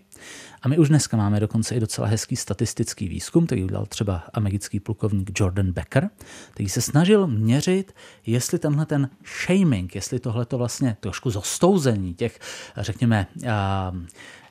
A 0.62 0.68
my 0.68 0.78
už 0.78 0.88
dneska 0.88 1.16
máme 1.16 1.40
dokonce 1.40 1.74
i 1.74 1.80
docela 1.80 2.06
hezký 2.06 2.36
statistický 2.36 3.08
výzkum, 3.08 3.46
který 3.46 3.64
udělal 3.64 3.86
třeba 3.86 4.22
americký 4.34 4.80
plukovník 4.80 5.40
Jordan 5.40 5.72
Becker, 5.72 6.10
který 6.50 6.68
se 6.68 6.80
snažil 6.80 7.26
měřit, 7.26 7.94
jestli 8.26 8.58
tenhle 8.58 8.86
ten 8.86 9.10
shaming, 9.44 9.94
jestli 9.94 10.18
tohle 10.18 10.46
to 10.46 10.58
vlastně 10.58 10.96
trošku 11.00 11.30
zostouzení 11.30 12.14
těch, 12.14 12.40
řekněme, 12.76 13.26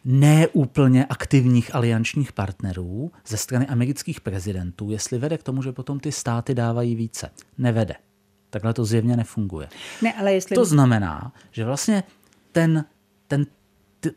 neúplně 0.06 1.06
aktivních 1.06 1.76
aliančních 1.76 2.32
partnerů 2.32 3.12
ze 3.28 3.38
strany 3.38 3.68
amerických 3.68 4.22
prezidentů, 4.22 4.92
jestli 4.92 5.18
vede 5.18 5.38
k 5.38 5.44
tomu, 5.44 5.62
že 5.62 5.72
potom 5.72 6.00
ty 6.00 6.12
státy 6.12 6.56
dávají 6.56 6.96
více. 6.96 7.30
Nevede. 7.58 7.96
Takhle 8.50 8.74
to 8.74 8.86
zjevně 8.86 9.18
nefunguje. 9.18 9.70
Ne, 10.02 10.14
ale 10.14 10.34
jestli... 10.34 10.56
To 10.56 10.66
znamená, 10.66 11.34
že 11.52 11.66
vlastně 11.66 12.04
ten, 12.52 12.86
ten 13.28 13.46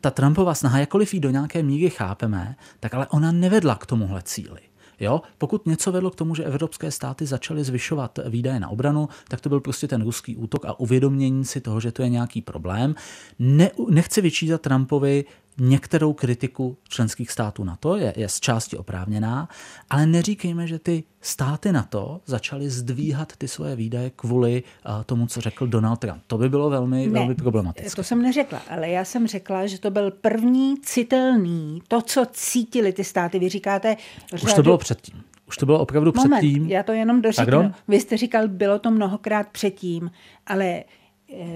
ta 0.00 0.10
Trumpova 0.10 0.54
snaha, 0.54 0.78
jakkoliv 0.78 1.14
ji 1.14 1.20
do 1.20 1.30
nějaké 1.30 1.62
míry 1.62 1.90
chápeme, 1.90 2.56
tak 2.80 2.94
ale 2.94 3.06
ona 3.06 3.32
nevedla 3.32 3.74
k 3.74 3.86
tomuhle 3.86 4.22
cíli. 4.22 4.60
Jo? 5.00 5.22
Pokud 5.38 5.66
něco 5.66 5.92
vedlo 5.92 6.10
k 6.10 6.14
tomu, 6.14 6.34
že 6.34 6.44
evropské 6.44 6.90
státy 6.90 7.26
začaly 7.26 7.64
zvyšovat 7.64 8.18
výdaje 8.28 8.60
na 8.60 8.68
obranu, 8.68 9.08
tak 9.28 9.40
to 9.40 9.48
byl 9.48 9.60
prostě 9.60 9.88
ten 9.88 10.02
ruský 10.02 10.36
útok 10.36 10.64
a 10.64 10.80
uvědomění 10.80 11.44
si 11.44 11.60
toho, 11.60 11.80
že 11.80 11.92
to 11.92 12.02
je 12.02 12.08
nějaký 12.08 12.42
problém. 12.42 12.94
Ne, 13.38 13.70
nechci 13.88 14.20
vyčítat 14.20 14.60
Trumpovi 14.60 15.24
některou 15.58 16.12
kritiku 16.12 16.76
členských 16.88 17.30
států 17.30 17.64
na 17.64 17.76
to, 17.76 17.96
je, 17.96 18.12
je 18.16 18.28
z 18.28 18.40
části 18.40 18.76
oprávněná, 18.76 19.48
ale 19.90 20.06
neříkejme, 20.06 20.66
že 20.66 20.78
ty 20.78 21.04
státy 21.20 21.72
na 21.72 21.82
to 21.82 22.20
začaly 22.26 22.70
zdvíhat 22.70 23.36
ty 23.36 23.48
svoje 23.48 23.76
výdaje 23.76 24.10
kvůli 24.16 24.62
uh, 24.88 25.04
tomu, 25.04 25.26
co 25.26 25.40
řekl 25.40 25.66
Donald 25.66 25.96
Trump. 25.96 26.22
To 26.26 26.38
by 26.38 26.48
bylo 26.48 26.70
velmi, 26.70 27.06
ne, 27.06 27.12
velmi 27.12 27.34
problematické. 27.34 27.96
To 27.96 28.04
jsem 28.04 28.22
neřekla, 28.22 28.62
ale 28.70 28.88
já 28.88 29.04
jsem 29.04 29.26
řekla, 29.26 29.66
že 29.66 29.80
to 29.80 29.90
byl 29.90 30.10
první 30.10 30.80
citelný, 30.80 31.82
to, 31.88 32.02
co 32.02 32.26
cítili 32.32 32.92
ty 32.92 33.04
státy. 33.04 33.38
Vy 33.38 33.48
říkáte... 33.48 33.96
Řadu... 34.34 34.44
Už 34.44 34.54
to 34.54 34.62
bylo 34.62 34.78
předtím. 34.78 35.22
Už 35.48 35.56
to 35.56 35.66
bylo 35.66 35.78
opravdu 35.78 36.12
Moment, 36.16 36.38
předtím. 36.38 36.66
já 36.66 36.82
to 36.82 36.92
jenom 36.92 37.22
dořeknu. 37.22 37.72
Vy 37.88 38.00
jste 38.00 38.16
říkal, 38.16 38.48
bylo 38.48 38.78
to 38.78 38.90
mnohokrát 38.90 39.48
předtím, 39.48 40.10
ale 40.46 40.66
Eh, 40.66 40.84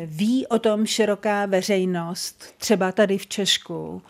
ví 0.06 0.46
o 0.46 0.58
tom 0.58 0.86
široká 0.86 1.46
veřejnost, 1.46 2.54
třeba 2.58 2.92
tady 2.92 3.18
v 3.18 3.26
Češku, 3.26 4.02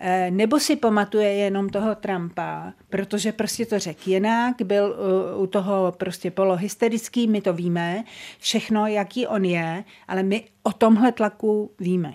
eh, 0.00 0.30
nebo 0.30 0.60
si 0.60 0.76
pamatuje 0.76 1.34
jenom 1.34 1.68
toho 1.68 1.94
Trumpa, 1.94 2.72
protože 2.90 3.32
prostě 3.32 3.66
to 3.66 3.78
řekl 3.78 4.10
jinak, 4.10 4.62
byl 4.62 4.96
u 5.36 5.46
toho 5.46 5.94
prostě 5.98 6.30
polohysterický, 6.30 7.26
my 7.26 7.40
to 7.40 7.52
víme, 7.52 8.04
všechno, 8.38 8.86
jaký 8.86 9.26
on 9.26 9.44
je, 9.44 9.84
ale 10.08 10.22
my 10.22 10.44
o 10.62 10.72
tomhle 10.72 11.12
tlaku 11.12 11.70
víme. 11.80 12.14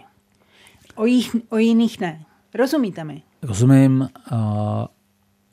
O, 0.95 1.05
jich, 1.05 1.35
o 1.49 1.57
jiných 1.57 1.99
ne. 1.99 2.25
Rozumíte 2.53 3.03
mi? 3.03 3.21
Rozumím. 3.41 4.09
Uh 4.31 4.85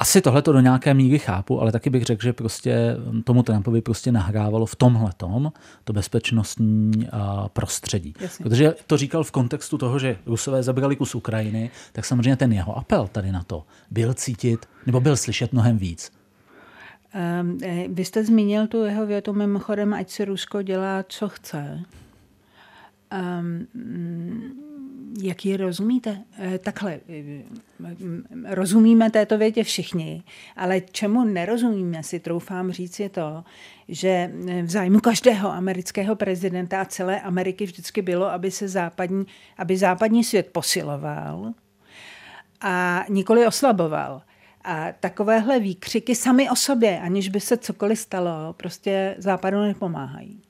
asi 0.01 0.21
tohle 0.21 0.43
to 0.43 0.53
do 0.53 0.61
nějaké 0.61 0.95
míry 0.95 1.19
chápu, 1.19 1.61
ale 1.61 1.73
taky 1.73 1.91
bych 1.91 2.03
řekl, 2.03 2.23
že 2.23 2.33
prostě 2.33 2.97
tomu 3.25 3.43
Trumpovi 3.43 3.83
prostě 3.83 4.13
nahrávalo 4.13 4.67
v 4.67 4.77
tomhle 4.77 5.11
tom 5.17 5.53
to 5.85 5.93
bezpečnostní 5.93 7.09
prostředí. 7.53 8.15
Jasně. 8.21 8.43
Protože 8.43 8.75
to 8.87 8.97
říkal 8.97 9.25
v 9.25 9.31
kontextu 9.31 9.79
toho, 9.79 9.99
že 9.99 10.17
Rusové 10.27 10.63
zabrali 10.63 10.97
kus 10.97 11.15
Ukrajiny, 11.15 11.71
tak 11.93 12.05
samozřejmě 12.05 12.37
ten 12.37 12.53
jeho 12.53 12.79
apel 12.79 13.09
tady 13.13 13.33
na 13.33 13.43
to 13.43 13.65
byl 13.91 14.15
cítit, 14.15 14.67
nebo 14.87 15.01
byl 15.01 15.17
slyšet 15.17 15.53
mnohem 15.53 15.79
víc. 15.79 16.13
Um, 17.41 17.59
vy 17.95 18.05
jste 18.05 18.25
zmínil 18.25 18.67
tu 18.67 18.85
jeho 18.85 19.07
větu 19.07 19.33
mimochodem, 19.33 19.95
ať 19.95 20.11
si 20.11 20.25
Rusko 20.25 20.63
dělá, 20.63 21.05
co 21.09 21.29
chce. 21.29 21.81
Um, 23.41 23.67
jak 25.23 25.45
ji 25.45 25.57
rozumíte? 25.57 26.19
Eh, 26.39 26.59
takhle, 26.59 27.01
eh, 27.09 27.43
rozumíme 28.55 29.11
této 29.11 29.39
větě 29.39 29.65
všichni, 29.65 30.23
ale 30.57 30.81
čemu 30.81 31.25
nerozumíme, 31.25 32.03
si 32.03 32.21
troufám 32.21 32.73
říct, 32.73 33.01
je 33.01 33.09
to, 33.09 33.45
že 33.89 34.33
v 34.63 34.71
zájmu 34.71 35.01
každého 35.01 35.53
amerického 35.53 36.17
prezidenta 36.17 36.81
a 36.81 36.85
celé 36.85 37.21
Ameriky 37.21 37.65
vždycky 37.65 38.03
bylo, 38.03 38.27
aby 38.27 38.51
se 38.51 38.69
západní, 38.69 39.27
aby 39.59 39.77
západní 39.77 40.25
svět 40.25 40.51
posiloval 40.53 41.53
a 42.61 43.05
nikoli 43.09 43.47
oslaboval. 43.47 44.23
A 44.65 44.93
takovéhle 45.01 45.61
výkřiky 45.61 46.15
sami 46.15 46.51
o 46.51 46.57
sobě, 46.57 47.01
aniž 47.01 47.29
by 47.29 47.41
se 47.41 47.57
cokoliv 47.57 47.99
stalo, 47.99 48.53
prostě 48.57 49.15
západu 49.19 49.61
nepomáhají. 49.61 50.43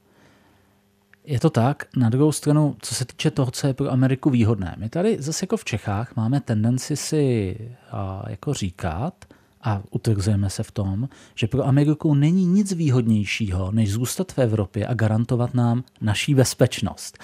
Je 1.30 1.40
to 1.40 1.50
tak. 1.50 1.84
Na 1.96 2.08
druhou 2.08 2.32
stranu, 2.32 2.76
co 2.82 2.94
se 2.94 3.04
týče 3.04 3.30
toho, 3.30 3.50
co 3.50 3.66
je 3.66 3.74
pro 3.74 3.92
Ameriku 3.92 4.30
výhodné, 4.30 4.74
my 4.78 4.88
tady 4.88 5.16
zase 5.20 5.44
jako 5.44 5.56
v 5.56 5.64
Čechách 5.64 6.16
máme 6.16 6.40
tendenci 6.40 6.96
si 6.96 7.56
a, 7.90 8.24
jako 8.28 8.54
říkat, 8.54 9.14
a 9.62 9.82
utvrzujeme 9.90 10.50
se 10.50 10.62
v 10.62 10.70
tom, 10.70 11.08
že 11.34 11.46
pro 11.46 11.66
Ameriku 11.66 12.14
není 12.14 12.46
nic 12.46 12.72
výhodnějšího, 12.72 13.72
než 13.72 13.92
zůstat 13.92 14.32
v 14.32 14.38
Evropě 14.38 14.86
a 14.86 14.94
garantovat 14.94 15.54
nám 15.54 15.84
naší 16.00 16.34
bezpečnost. 16.34 17.18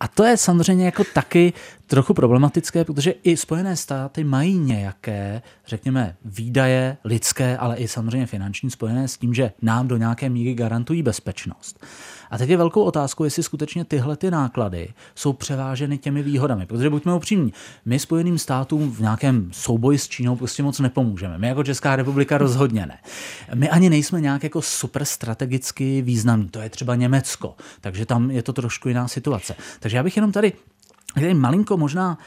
A 0.00 0.08
to 0.08 0.24
je 0.24 0.36
samozřejmě 0.36 0.84
jako 0.84 1.04
taky 1.14 1.52
trochu 1.86 2.14
problematické, 2.14 2.84
protože 2.84 3.10
i 3.10 3.36
Spojené 3.36 3.76
státy 3.76 4.24
mají 4.24 4.58
nějaké, 4.58 5.42
řekněme, 5.66 6.16
výdaje 6.24 6.96
lidské, 7.04 7.58
ale 7.58 7.76
i 7.76 7.88
samozřejmě 7.88 8.26
finanční 8.26 8.70
spojené 8.70 9.08
s 9.08 9.16
tím, 9.18 9.34
že 9.34 9.52
nám 9.62 9.88
do 9.88 9.96
nějaké 9.96 10.28
míry 10.28 10.54
garantují 10.54 11.02
bezpečnost. 11.02 11.84
A 12.34 12.38
teď 12.38 12.50
je 12.50 12.56
velkou 12.56 12.82
otázkou, 12.82 13.24
jestli 13.24 13.42
skutečně 13.42 13.84
tyhle 13.84 14.16
ty 14.16 14.30
náklady 14.30 14.92
jsou 15.14 15.32
převáženy 15.32 15.98
těmi 15.98 16.22
výhodami. 16.22 16.66
Protože 16.66 16.90
buďme 16.90 17.14
upřímní, 17.14 17.52
my 17.84 17.98
Spojeným 17.98 18.38
státům 18.38 18.92
v 18.92 19.00
nějakém 19.00 19.50
souboji 19.52 19.98
s 19.98 20.08
Čínou 20.08 20.36
prostě 20.36 20.62
moc 20.62 20.80
nepomůžeme. 20.80 21.38
My 21.38 21.48
jako 21.48 21.64
Česká 21.64 21.96
republika 21.96 22.38
rozhodně 22.38 22.86
ne. 22.86 22.98
My 23.54 23.70
ani 23.70 23.90
nejsme 23.90 24.20
nějak 24.20 24.42
jako 24.42 24.62
super 24.62 25.04
strategicky 25.04 26.02
významní. 26.02 26.48
To 26.48 26.60
je 26.60 26.70
třeba 26.70 26.94
Německo, 26.94 27.54
takže 27.80 28.06
tam 28.06 28.30
je 28.30 28.42
to 28.42 28.52
trošku 28.52 28.88
jiná 28.88 29.08
situace. 29.08 29.54
Takže 29.80 29.96
já 29.96 30.02
bych 30.02 30.16
jenom 30.16 30.32
tady, 30.32 30.52
tady 31.14 31.34
malinko 31.34 31.76
možná 31.76 32.18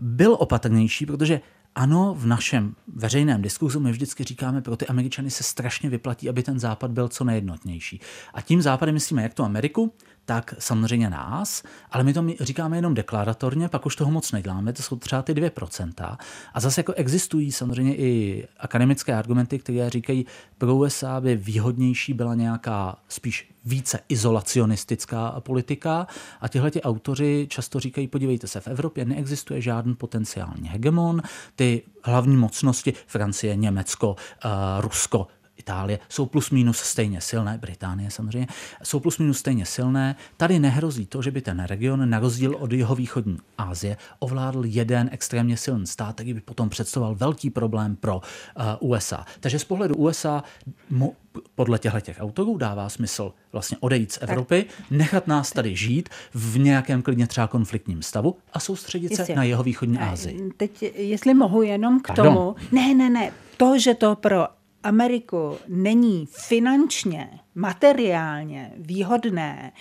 byl 0.00 0.36
opatrnější, 0.40 1.06
protože 1.06 1.40
ano, 1.74 2.14
v 2.18 2.26
našem 2.26 2.74
veřejném 2.94 3.42
diskuzu 3.42 3.80
my 3.80 3.92
vždycky 3.92 4.24
říkáme, 4.24 4.62
pro 4.62 4.76
ty 4.76 4.86
Američany 4.86 5.30
se 5.30 5.42
strašně 5.42 5.90
vyplatí, 5.90 6.28
aby 6.28 6.42
ten 6.42 6.58
západ 6.58 6.90
byl 6.90 7.08
co 7.08 7.24
nejjednotnější. 7.24 8.00
A 8.34 8.40
tím 8.40 8.62
západem 8.62 8.94
myslíme 8.94 9.22
jak 9.22 9.34
tu 9.34 9.42
Ameriku, 9.42 9.94
tak 10.24 10.54
samozřejmě 10.58 11.10
nás, 11.10 11.62
ale 11.90 12.04
my 12.04 12.12
to 12.12 12.24
říkáme 12.40 12.76
jenom 12.78 12.94
deklaratorně, 12.94 13.68
pak 13.68 13.86
už 13.86 13.96
toho 13.96 14.10
moc 14.10 14.32
neděláme, 14.32 14.72
to 14.72 14.82
jsou 14.82 14.96
třeba 14.96 15.22
ty 15.22 15.34
2%. 15.34 16.16
A 16.54 16.60
zase 16.60 16.80
jako 16.80 16.92
existují 16.92 17.52
samozřejmě 17.52 17.96
i 17.96 18.44
akademické 18.58 19.14
argumenty, 19.14 19.58
které 19.58 19.90
říkají, 19.90 20.26
pro 20.58 20.76
USA 20.76 21.20
by 21.20 21.36
výhodnější 21.36 22.12
byla 22.12 22.34
nějaká 22.34 22.96
spíš 23.08 23.50
více 23.64 23.98
izolacionistická 24.08 25.40
politika 25.40 26.06
a 26.40 26.48
tihle 26.48 26.70
autoři 26.82 27.46
často 27.50 27.80
říkají, 27.80 28.08
podívejte 28.08 28.46
se, 28.46 28.60
v 28.60 28.68
Evropě 28.68 29.04
neexistuje 29.04 29.60
žádný 29.60 29.94
potenciální 29.94 30.68
hegemon, 30.68 31.22
ty 31.56 31.82
hlavní 32.02 32.36
mocnosti, 32.36 32.92
Francie, 33.06 33.56
Německo, 33.56 34.08
uh, 34.10 34.50
Rusko, 34.80 35.26
Itálie 35.60 35.98
jsou 36.08 36.26
plus 36.26 36.50
minus 36.50 36.78
stejně 36.78 37.20
silné, 37.20 37.58
Británie 37.58 38.10
samozřejmě, 38.10 38.46
jsou 38.82 39.00
plus 39.00 39.18
minus 39.18 39.38
stejně 39.38 39.66
silné. 39.66 40.16
Tady 40.36 40.58
nehrozí 40.58 41.06
to, 41.06 41.22
že 41.22 41.30
by 41.30 41.40
ten 41.40 41.64
region, 41.64 42.10
na 42.10 42.18
rozdíl 42.18 42.56
od 42.56 42.72
jeho 42.72 42.94
východní 42.94 43.38
Asie, 43.58 43.96
ovládl 44.18 44.64
jeden 44.64 45.08
extrémně 45.12 45.56
silný 45.56 45.86
stát, 45.86 46.14
který 46.14 46.34
by 46.34 46.40
potom 46.40 46.68
představoval 46.68 47.14
velký 47.14 47.50
problém 47.50 47.96
pro 47.96 48.16
uh, 48.16 48.90
USA. 48.90 49.24
Takže 49.40 49.58
z 49.58 49.64
pohledu 49.64 49.94
USA 49.94 50.44
mo, 50.90 51.12
podle 51.54 51.78
těchto 51.78 52.00
těch 52.00 52.16
autorů 52.20 52.56
dává 52.56 52.88
smysl 52.88 53.32
vlastně 53.52 53.76
odejít 53.80 54.12
z 54.12 54.18
Evropy, 54.20 54.64
tak. 54.64 54.90
nechat 54.90 55.26
nás 55.26 55.52
tady 55.52 55.76
žít 55.76 56.08
v 56.34 56.58
nějakém 56.58 57.02
klidně 57.02 57.26
třeba 57.26 57.46
konfliktním 57.46 58.02
stavu 58.02 58.36
a 58.52 58.60
soustředit 58.60 59.10
Jistě. 59.10 59.26
se 59.26 59.34
na 59.34 59.44
jeho 59.44 59.62
východní 59.62 59.98
Asii. 59.98 60.50
Teď, 60.56 60.82
jestli 60.96 61.34
mohu 61.34 61.62
jenom 61.62 62.00
k 62.00 62.06
Pardon. 62.06 62.26
tomu. 62.26 62.54
Ne, 62.72 62.94
ne, 62.94 63.10
ne. 63.10 63.32
To, 63.56 63.78
že 63.78 63.94
to 63.94 64.16
pro 64.16 64.46
Ameriku 64.82 65.58
není 65.68 66.26
finančně, 66.30 67.30
materiálně 67.54 68.72
výhodné 68.76 69.72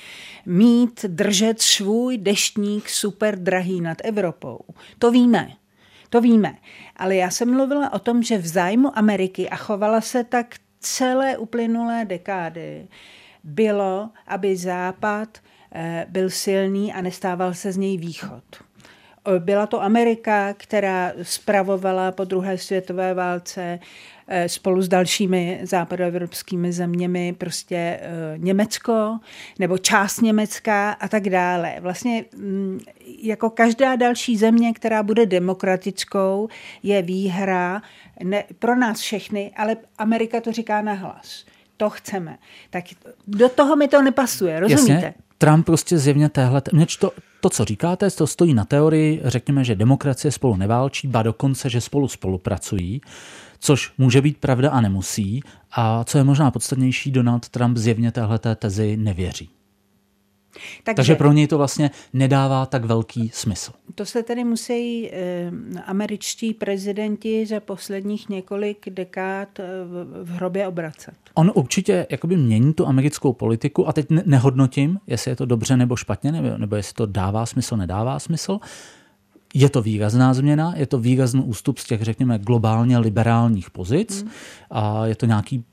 mít, 0.46 1.06
držet 1.06 1.62
svůj 1.62 2.18
deštník 2.18 2.90
super 2.90 3.40
drahý 3.40 3.82
nad 3.82 3.98
Evropou. 4.04 4.60
To 5.00 5.12
víme. 5.12 5.50
To 6.10 6.22
víme. 6.22 6.56
Ale 6.96 7.16
já 7.16 7.30
jsem 7.30 7.54
mluvila 7.54 7.94
o 7.94 8.00
tom, 8.00 8.24
že 8.24 8.38
v 8.38 8.48
zájmu 8.48 8.98
Ameriky 8.98 9.50
a 9.50 9.56
chovala 9.56 10.02
se 10.02 10.24
tak 10.24 10.56
celé 10.80 11.38
uplynulé 11.38 12.06
dekády, 12.06 12.88
bylo, 13.44 14.10
aby 14.28 14.58
Západ 14.58 15.38
eh, 15.72 16.06
byl 16.10 16.30
silný 16.30 16.94
a 16.94 17.02
nestával 17.02 17.54
se 17.54 17.72
z 17.72 17.78
něj 17.78 17.98
východ. 17.98 18.44
Byla 19.40 19.68
to 19.68 19.84
Amerika, 19.84 20.54
která 20.54 21.14
spravovala 21.22 22.12
po 22.12 22.24
druhé 22.24 22.58
světové 22.58 23.14
válce 23.14 23.80
spolu 24.48 24.82
s 24.82 24.88
dalšími 24.88 25.60
západoevropskými 25.64 26.72
zeměmi, 26.72 27.36
prostě 27.38 27.76
eh, 27.76 28.00
Německo 28.38 29.20
nebo 29.60 29.78
část 29.78 30.22
Německa 30.22 30.92
a 30.92 31.08
tak 31.08 31.30
dále. 31.30 31.76
Vlastně 31.80 32.26
mm, 32.38 32.80
jako 33.22 33.50
každá 33.50 33.96
další 33.96 34.38
země, 34.38 34.74
která 34.74 35.04
bude 35.04 35.26
demokratickou, 35.26 36.50
je 36.84 37.02
výhra 37.02 37.82
ne, 38.24 38.44
pro 38.60 38.76
nás 38.76 39.00
všechny, 39.00 39.52
ale 39.58 39.78
Amerika 39.98 40.42
to 40.42 40.52
říká 40.52 40.82
nahlas. 40.82 41.46
To 41.78 41.90
chceme. 41.90 42.38
Tak 42.70 42.84
do 43.28 43.50
toho 43.50 43.76
mi 43.76 43.88
to 43.88 44.02
nepasuje, 44.02 44.60
rozumíte? 44.60 44.94
Jasně. 44.94 45.14
Trump 45.38 45.66
prostě 45.66 45.98
zjevně 45.98 46.30
téhle, 46.30 46.62
to, 47.00 47.12
to, 47.42 47.50
co 47.50 47.66
říkáte, 47.66 48.10
to 48.12 48.28
stojí 48.28 48.54
na 48.54 48.66
teorii, 48.66 49.22
řekněme, 49.24 49.64
že 49.64 49.76
demokracie 49.76 50.32
spolu 50.32 50.56
neválčí, 50.56 51.08
ba 51.08 51.24
dokonce, 51.24 51.70
že 51.70 51.82
spolu 51.82 52.08
spolupracují 52.08 53.02
což 53.60 53.94
může 53.98 54.22
být 54.22 54.38
pravda 54.38 54.70
a 54.72 54.82
nemusí. 54.82 55.42
A 55.72 56.04
co 56.04 56.18
je 56.18 56.24
možná 56.24 56.52
podstatnější, 56.52 57.12
Donald 57.12 57.50
Trump 57.50 57.78
zjevně 57.78 58.12
téhleté 58.12 58.56
tezi 58.56 58.98
nevěří. 58.98 59.50
Takže, 60.84 60.96
Takže 60.96 61.16
pro 61.16 61.32
něj 61.32 61.48
to 61.48 61.58
vlastně 61.58 61.92
nedává 62.14 62.66
tak 62.66 62.86
velký 62.86 63.32
smysl. 63.34 63.72
To 63.96 64.06
se 64.06 64.24
tedy 64.24 64.44
musí 64.44 65.10
e, 65.12 65.52
američtí 65.86 66.54
prezidenti 66.54 67.46
za 67.46 67.60
posledních 67.60 68.30
několik 68.30 68.90
dekád 68.90 69.60
e, 69.60 69.64
v, 69.64 70.24
v 70.24 70.30
hrobě 70.30 70.68
obracet. 70.68 71.14
On 71.34 71.52
určitě 71.56 72.08
jakoby 72.10 72.38
mění 72.38 72.74
tu 72.74 72.88
americkou 72.88 73.34
politiku 73.34 73.88
a 73.88 73.94
teď 73.94 74.08
nehodnotím, 74.26 75.00
jestli 75.08 75.32
je 75.32 75.36
to 75.36 75.46
dobře 75.46 75.78
nebo 75.78 75.96
špatně, 75.96 76.32
nebo, 76.32 76.58
nebo 76.58 76.76
jestli 76.76 76.94
to 76.94 77.06
dává 77.06 77.46
smysl, 77.46 77.78
nedává 77.78 78.20
smysl. 78.20 78.60
Je 79.54 79.70
to 79.70 79.82
výrazná 79.82 80.34
změna, 80.34 80.74
je 80.76 80.86
to 80.86 81.00
výrazný 81.00 81.44
ústup 81.44 81.78
z 81.78 81.86
těch, 81.86 82.02
řekněme, 82.02 82.40
globálně 82.40 82.98
liberálních 82.98 83.70
pozic 83.70 84.22
hmm. 84.22 84.32
a 84.72 85.06
je 85.06 85.16
to 85.16 85.26
nějaký 85.26 85.64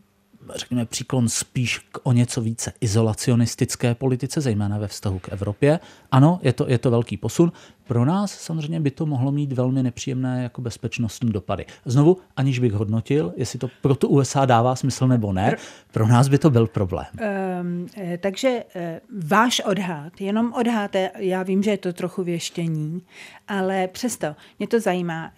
řekněme, 0.54 0.86
příklon 0.86 1.28
spíš 1.28 1.78
k 1.78 1.98
o 2.02 2.12
něco 2.12 2.40
více 2.40 2.72
izolacionistické 2.80 3.94
politice, 3.94 4.40
zejména 4.40 4.78
ve 4.78 4.88
vztahu 4.88 5.18
k 5.18 5.28
Evropě. 5.28 5.80
Ano, 6.12 6.40
je 6.42 6.52
to, 6.52 6.66
je 6.68 6.78
to 6.78 6.90
velký 6.90 7.16
posun. 7.16 7.52
Pro 7.86 8.04
nás 8.04 8.38
samozřejmě 8.38 8.80
by 8.80 8.90
to 8.90 9.06
mohlo 9.06 9.32
mít 9.32 9.52
velmi 9.52 9.82
nepříjemné 9.82 10.42
jako 10.42 10.60
bezpečnostní 10.60 11.32
dopady. 11.32 11.66
Znovu, 11.84 12.16
aniž 12.36 12.58
bych 12.58 12.72
hodnotil, 12.72 13.34
jestli 13.36 13.58
to 13.58 13.68
pro 13.82 13.94
tu 13.94 14.08
USA 14.08 14.44
dává 14.44 14.76
smysl 14.76 15.06
nebo 15.06 15.32
ne, 15.32 15.56
pro 15.92 16.06
nás 16.06 16.28
by 16.28 16.38
to 16.38 16.50
byl 16.50 16.66
problém. 16.66 17.06
Um, 17.60 17.86
takže 18.20 18.64
e, 18.74 19.00
váš 19.26 19.60
odhad, 19.60 20.20
jenom 20.20 20.52
odháte, 20.52 21.10
já 21.16 21.42
vím, 21.42 21.62
že 21.62 21.70
je 21.70 21.78
to 21.78 21.92
trochu 21.92 22.24
věštění, 22.24 23.02
ale 23.48 23.88
přesto 23.88 24.26
mě 24.58 24.68
to 24.68 24.80
zajímá. 24.80 25.32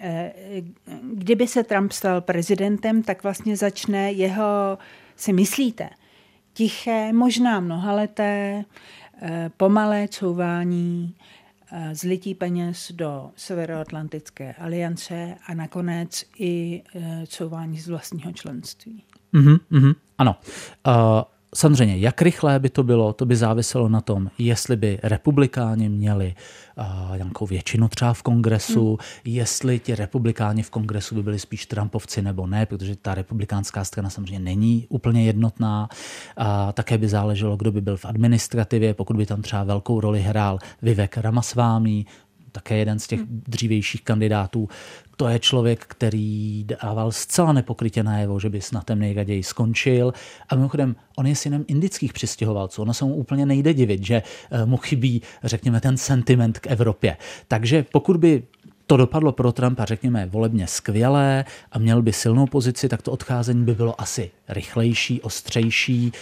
Kdyby 1.12 1.46
se 1.46 1.64
Trump 1.64 1.92
stal 1.92 2.20
prezidentem, 2.20 3.02
tak 3.02 3.22
vlastně 3.22 3.56
začne 3.56 4.12
jeho, 4.12 4.78
si 5.16 5.32
myslíte, 5.32 5.88
tiché, 6.52 7.12
možná 7.12 7.60
mnohaleté, 7.60 8.64
pomalé 9.56 10.08
couvání 10.08 11.14
Eh, 11.18 11.37
zlití 11.92 12.34
peněz 12.34 12.92
do 12.94 13.30
Severoatlantické 13.36 14.52
aliance 14.52 15.34
a 15.46 15.54
nakonec 15.54 16.24
i 16.38 16.82
eh, 16.94 17.24
couvání 17.26 17.78
z 17.78 17.88
vlastního 17.88 18.32
členství. 18.32 19.02
Mm-hmm, 19.34 19.58
mm-hmm, 19.72 19.94
ano. 20.18 20.36
Uh, 20.86 20.92
Samozřejmě, 21.54 21.96
jak 21.96 22.22
rychlé 22.22 22.58
by 22.58 22.68
to 22.68 22.82
bylo, 22.82 23.12
to 23.12 23.26
by 23.26 23.36
záviselo 23.36 23.88
na 23.88 24.00
tom, 24.00 24.30
jestli 24.38 24.76
by 24.76 24.98
republikáni 25.02 25.88
měli 25.88 26.34
uh, 26.78 27.16
nějakou 27.16 27.46
většinu 27.46 27.88
třeba 27.88 28.14
v 28.14 28.22
kongresu, 28.22 28.88
hmm. 28.88 28.98
jestli 29.24 29.78
ti 29.78 29.94
republikáni 29.94 30.62
v 30.62 30.70
kongresu 30.70 31.14
by 31.14 31.22
byli 31.22 31.38
spíš 31.38 31.66
Trumpovci 31.66 32.22
nebo 32.22 32.46
ne, 32.46 32.66
protože 32.66 32.96
ta 32.96 33.14
republikánská 33.14 33.84
strana 33.84 34.10
samozřejmě 34.10 34.38
není 34.38 34.86
úplně 34.88 35.24
jednotná. 35.24 35.88
Uh, 36.40 36.46
také 36.72 36.98
by 36.98 37.08
záleželo, 37.08 37.56
kdo 37.56 37.72
by 37.72 37.80
byl 37.80 37.96
v 37.96 38.04
administrativě, 38.04 38.94
pokud 38.94 39.16
by 39.16 39.26
tam 39.26 39.42
třeba 39.42 39.64
velkou 39.64 40.00
roli 40.00 40.22
hrál 40.22 40.58
Vivek 40.82 41.16
Ramasvámi, 41.16 42.04
také 42.52 42.76
jeden 42.76 42.98
z 42.98 43.06
těch 43.06 43.20
hmm. 43.20 43.42
dřívějších 43.46 44.02
kandidátů. 44.02 44.68
To 45.16 45.28
je 45.28 45.38
člověk, 45.38 45.84
který 45.88 46.64
dával 46.82 47.12
zcela 47.12 47.52
nepokrytě 47.52 48.02
najevo, 48.02 48.40
že 48.40 48.50
by 48.50 48.60
snad 48.60 48.84
ten 48.84 48.98
nejraději 48.98 49.42
skončil. 49.42 50.12
A 50.48 50.54
mimochodem, 50.54 50.96
on 51.16 51.26
je 51.26 51.36
synem 51.36 51.64
indických 51.68 52.12
přistěhovalců. 52.12 52.82
Ono 52.82 52.94
se 52.94 53.04
mu 53.04 53.14
úplně 53.14 53.46
nejde 53.46 53.74
divit, 53.74 54.06
že 54.06 54.22
eh, 54.50 54.66
mu 54.66 54.76
chybí, 54.76 55.22
řekněme, 55.44 55.80
ten 55.80 55.96
sentiment 55.96 56.58
k 56.58 56.66
Evropě. 56.66 57.16
Takže 57.48 57.84
pokud 57.92 58.16
by 58.16 58.42
to 58.88 58.96
dopadlo 58.96 59.32
pro 59.32 59.52
Trumpa, 59.52 59.84
řekněme, 59.84 60.26
volebně 60.26 60.66
skvělé 60.66 61.44
a 61.72 61.78
měl 61.78 62.02
by 62.02 62.12
silnou 62.12 62.46
pozici, 62.46 62.88
tak 62.88 63.02
to 63.02 63.12
odcházení 63.12 63.64
by 63.64 63.74
bylo 63.74 64.00
asi 64.00 64.30
rychlejší, 64.48 65.20
ostřejší 65.20 66.12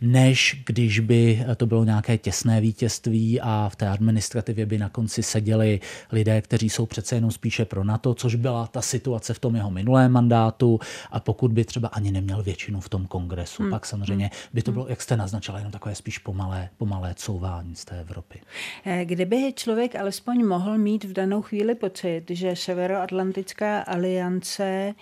než 0.00 0.62
když 0.66 1.00
by 1.00 1.44
to 1.56 1.66
bylo 1.66 1.84
nějaké 1.84 2.18
těsné 2.18 2.60
vítězství 2.60 3.40
a 3.40 3.68
v 3.72 3.76
té 3.76 3.88
administrativě 3.88 4.66
by 4.66 4.78
na 4.78 4.88
konci 4.88 5.22
seděli 5.22 5.80
lidé, 6.12 6.42
kteří 6.42 6.70
jsou 6.70 6.86
přece 6.86 7.14
jenom 7.14 7.30
spíše 7.30 7.64
pro 7.64 7.84
NATO, 7.84 8.14
což 8.14 8.34
byla 8.34 8.66
ta 8.66 8.82
situace 8.82 9.34
v 9.34 9.38
tom 9.38 9.56
jeho 9.56 9.70
minulém 9.70 10.12
mandátu 10.12 10.80
a 11.10 11.20
pokud 11.20 11.52
by 11.52 11.64
třeba 11.64 11.88
ani 11.88 12.10
neměl 12.10 12.42
většinu 12.42 12.80
v 12.80 12.88
tom 12.88 13.06
kongresu, 13.06 13.62
hmm. 13.62 13.70
pak 13.70 13.86
samozřejmě 13.86 14.24
hmm. 14.24 14.50
by 14.52 14.62
to 14.62 14.72
bylo, 14.72 14.88
jak 14.88 15.02
jste 15.02 15.16
naznačila, 15.16 15.58
jenom 15.58 15.72
takové 15.72 15.94
spíš 15.94 16.18
pomalé, 16.18 16.68
pomalé 16.76 17.14
couvání 17.14 17.76
z 17.76 17.84
té 17.84 18.00
Evropy. 18.00 18.40
Eh, 18.84 19.04
kdyby 19.04 19.52
člověk 19.56 19.96
alespoň 19.96 20.46
mohl 20.46 20.78
mít 20.78 21.04
v 21.04 21.12
danou 21.12 21.42
chvíli 21.42 21.74
pocit, 21.74 22.22
že 22.30 22.56
Severoatlantická 22.56 23.80
aliance 23.80 24.94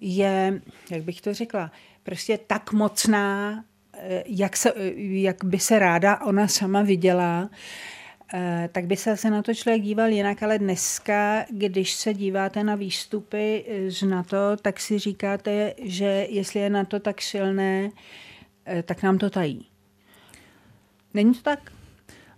je, 0.00 0.60
jak 0.90 1.02
bych 1.02 1.20
to 1.20 1.34
řekla, 1.34 1.70
prostě 2.02 2.38
tak 2.46 2.72
mocná, 2.72 3.64
jak, 4.26 4.56
se, 4.56 4.72
jak 4.96 5.44
by 5.44 5.58
se 5.58 5.78
ráda 5.78 6.20
ona 6.20 6.48
sama 6.48 6.82
viděla, 6.82 7.50
eh, 8.34 8.68
tak 8.72 8.86
by 8.86 8.96
se 8.96 9.16
se 9.16 9.30
na 9.30 9.42
to 9.42 9.54
člověk 9.54 9.82
díval 9.82 10.08
jinak, 10.08 10.42
ale 10.42 10.58
dneska, 10.58 11.44
když 11.50 11.92
se 11.94 12.14
díváte 12.14 12.64
na 12.64 12.74
výstupy 12.74 13.64
z 13.88 14.02
NATO, 14.02 14.56
tak 14.62 14.80
si 14.80 14.98
říkáte, 14.98 15.74
že 15.82 16.26
jestli 16.30 16.60
je 16.60 16.70
NATO 16.70 17.00
tak 17.00 17.22
silné, 17.22 17.90
eh, 18.66 18.82
tak 18.82 19.02
nám 19.02 19.18
to 19.18 19.30
tají. 19.30 19.66
Není 21.14 21.34
to 21.34 21.42
tak? 21.42 21.72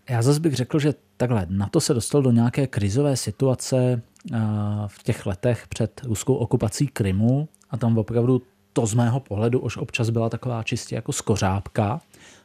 Já 0.09 0.23
zase 0.23 0.41
bych 0.41 0.55
řekl, 0.55 0.79
že 0.79 0.95
takhle, 1.17 1.47
NATO 1.51 1.81
se 1.81 1.95
dostal 1.95 2.23
do 2.23 2.31
nějaké 2.31 2.67
krizové 2.67 3.17
situace 3.17 4.03
eh, 4.33 4.39
v 4.87 5.03
těch 5.03 5.27
letech 5.27 5.69
před 5.69 6.01
ruskou 6.05 6.35
okupací 6.35 6.87
Krymu 6.87 7.49
a 7.71 7.77
tam 7.77 7.99
opravdu 7.99 8.43
to 8.73 8.87
z 8.87 8.95
mého 8.95 9.21
pohledu 9.21 9.61
už 9.61 9.77
občas 9.77 10.11
byla 10.11 10.29
taková 10.29 10.63
čistě 10.63 10.95
jako 10.95 11.13
skořápka 11.13 12.01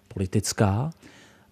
politická. 0.07 0.91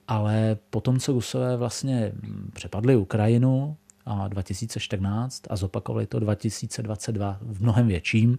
ale 0.07 0.57
potom, 0.69 0.99
co 0.99 1.11
Rusové 1.11 1.57
vlastně 1.57 2.11
přepadli 2.53 2.95
Ukrajinu 2.95 3.77
a 4.05 4.27
2014 4.27 5.43
a 5.49 5.55
zopakovali 5.55 6.07
to 6.07 6.19
2022 6.19 7.37
v 7.41 7.61
mnohem 7.61 7.87
větším, 7.87 8.37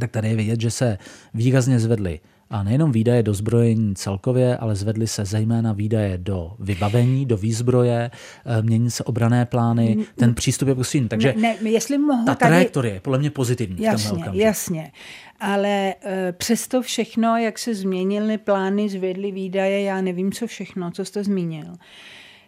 tak 0.00 0.10
tady 0.10 0.28
je 0.28 0.36
vidět, 0.36 0.60
že 0.60 0.70
se 0.70 0.98
výrazně 1.34 1.80
zvedly 1.80 2.20
a 2.52 2.62
nejenom 2.62 2.92
výdaje 2.92 3.22
do 3.22 3.34
zbrojení 3.34 3.94
celkově, 3.94 4.56
ale 4.56 4.74
zvedly 4.76 5.06
se 5.06 5.24
zejména 5.24 5.72
výdaje 5.72 6.18
do 6.18 6.52
vybavení, 6.58 7.26
do 7.26 7.36
výzbroje, 7.36 8.10
eh, 8.46 8.62
mění 8.62 8.90
se 8.90 9.04
obrané 9.04 9.46
plány, 9.46 9.96
ten 10.16 10.34
přístup 10.34 10.68
je 10.68 10.74
prostě 10.74 10.92
Takže 11.08 11.34
ne, 11.36 11.56
ne, 11.62 11.70
jestli 11.70 11.98
mohu 11.98 12.24
ta 12.26 12.34
tady... 12.34 12.50
trajektorie 12.50 12.94
je 12.94 13.00
podle 13.00 13.18
mě 13.18 13.30
pozitivní 13.30 13.82
jasně, 13.82 14.24
v 14.30 14.34
Jasně, 14.34 14.92
ale 15.40 15.94
e, 16.04 16.32
přesto 16.32 16.82
všechno, 16.82 17.36
jak 17.36 17.58
se 17.58 17.74
změnily 17.74 18.38
plány, 18.38 18.88
zvedly 18.88 19.32
výdaje, 19.32 19.82
já 19.82 20.00
nevím, 20.00 20.32
co 20.32 20.46
všechno, 20.46 20.90
co 20.90 21.04
jste 21.04 21.24
zmínil, 21.24 21.76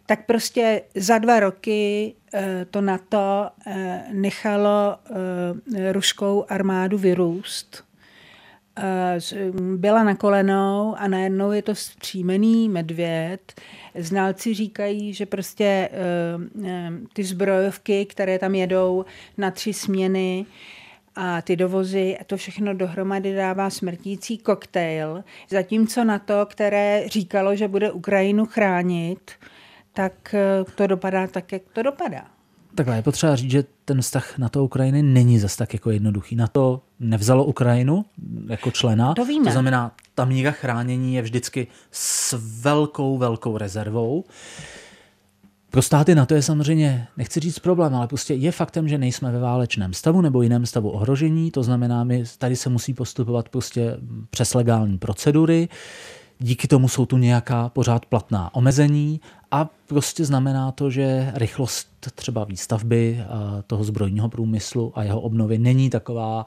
tak 0.07 0.27
prostě 0.27 0.83
za 0.95 1.19
dva 1.19 1.41
roky 1.41 2.15
e, 2.35 2.65
to 2.71 2.81
NATO 2.81 3.49
e, 3.67 4.03
nechalo 4.13 4.97
e, 5.77 5.93
ruskou 5.93 6.45
armádu 6.49 6.99
vyrůst 6.99 7.85
byla 9.77 10.03
na 10.03 10.15
kolenou 10.15 10.95
a 10.99 11.09
najednou 11.09 11.53
je 11.53 11.63
to 11.63 11.75
střímený 11.75 12.69
medvěd. 12.69 13.61
Znalci 13.95 14.55
říkají, 14.55 15.13
že 15.13 15.27
prostě 15.27 15.65
eh, 15.65 15.91
eh, 16.65 16.91
ty 17.13 17.25
zbrojovky, 17.25 18.07
které 18.07 18.39
tam 18.39 18.55
jedou 18.55 19.05
na 19.39 19.51
tři 19.51 19.73
směny, 19.73 20.47
a 21.17 21.43
ty 21.43 21.57
dovozy, 21.57 22.17
to 22.27 22.37
všechno 22.37 22.75
dohromady 22.75 23.35
dává 23.35 23.71
smrtící 23.71 24.39
koktejl. 24.39 25.25
Zatímco 25.51 26.05
na 26.05 26.19
to, 26.19 26.47
které 26.47 27.09
říkalo, 27.09 27.57
že 27.57 27.69
bude 27.69 27.93
Ukrajinu 27.93 28.47
chránit, 28.47 29.31
tak 29.93 30.35
eh, 30.35 30.65
to 30.75 30.87
dopadá 30.87 31.27
tak, 31.27 31.53
jak 31.53 31.63
to 31.73 31.83
dopadá. 31.83 32.25
Takhle 32.75 32.97
je 32.97 33.03
potřeba 33.03 33.37
říct, 33.37 33.51
že 33.51 33.65
ten 33.85 34.01
vztah 34.01 34.39
na 34.39 34.49
to 34.49 34.65
Ukrajiny 34.65 35.03
není 35.03 35.39
zas 35.39 35.57
tak 35.57 35.73
jako 35.73 35.91
jednoduchý. 35.91 36.37
Na 36.37 36.47
to 36.47 36.83
nevzalo 37.05 37.45
Ukrajinu 37.45 38.05
jako 38.49 38.71
člena. 38.71 39.15
To 39.15 39.25
víme. 39.25 39.45
To 39.45 39.53
znamená, 39.53 39.93
ta 40.15 40.25
míra 40.25 40.51
chránění 40.51 41.15
je 41.15 41.23
vždycky 41.23 41.67
s 41.91 42.39
velkou, 42.63 43.19
velkou 43.19 43.59
rezervou. 43.59 44.25
Pro 45.71 45.83
státy 45.83 46.15
na 46.15 46.27
to 46.27 46.35
je 46.35 46.43
samozřejmě, 46.43 47.07
nechci 47.17 47.41
říct 47.41 47.59
problém, 47.59 47.95
ale 47.95 48.09
prostě 48.09 48.35
je 48.35 48.53
faktem, 48.53 48.89
že 48.89 48.99
nejsme 48.99 49.33
ve 49.33 49.39
válečném 49.39 49.93
stavu 49.93 50.21
nebo 50.21 50.43
jiném 50.43 50.67
stavu 50.67 50.91
ohrožení, 50.91 51.51
to 51.51 51.63
znamená, 51.63 52.05
my 52.05 52.25
tady 52.39 52.57
se 52.57 52.69
musí 52.69 52.95
postupovat 52.95 53.49
prostě 53.49 53.97
přes 54.31 54.55
legální 54.55 54.99
procedury, 54.99 55.69
díky 56.39 56.69
tomu 56.69 56.89
jsou 56.89 57.07
tu 57.07 57.17
nějaká 57.17 57.69
pořád 57.69 58.07
platná 58.07 58.55
omezení 58.55 59.21
a 59.51 59.71
prostě 59.87 60.25
znamená 60.25 60.73
to, 60.73 60.91
že 60.91 61.33
rychlost 61.35 61.89
třeba 62.15 62.45
výstavby 62.45 63.19
eh, 63.21 63.27
toho 63.67 63.85
zbrojního 63.85 64.29
průmyslu 64.29 64.93
a 64.95 65.03
jeho 65.03 65.21
obnovy 65.21 65.59
není 65.59 65.91
taková, 65.91 66.47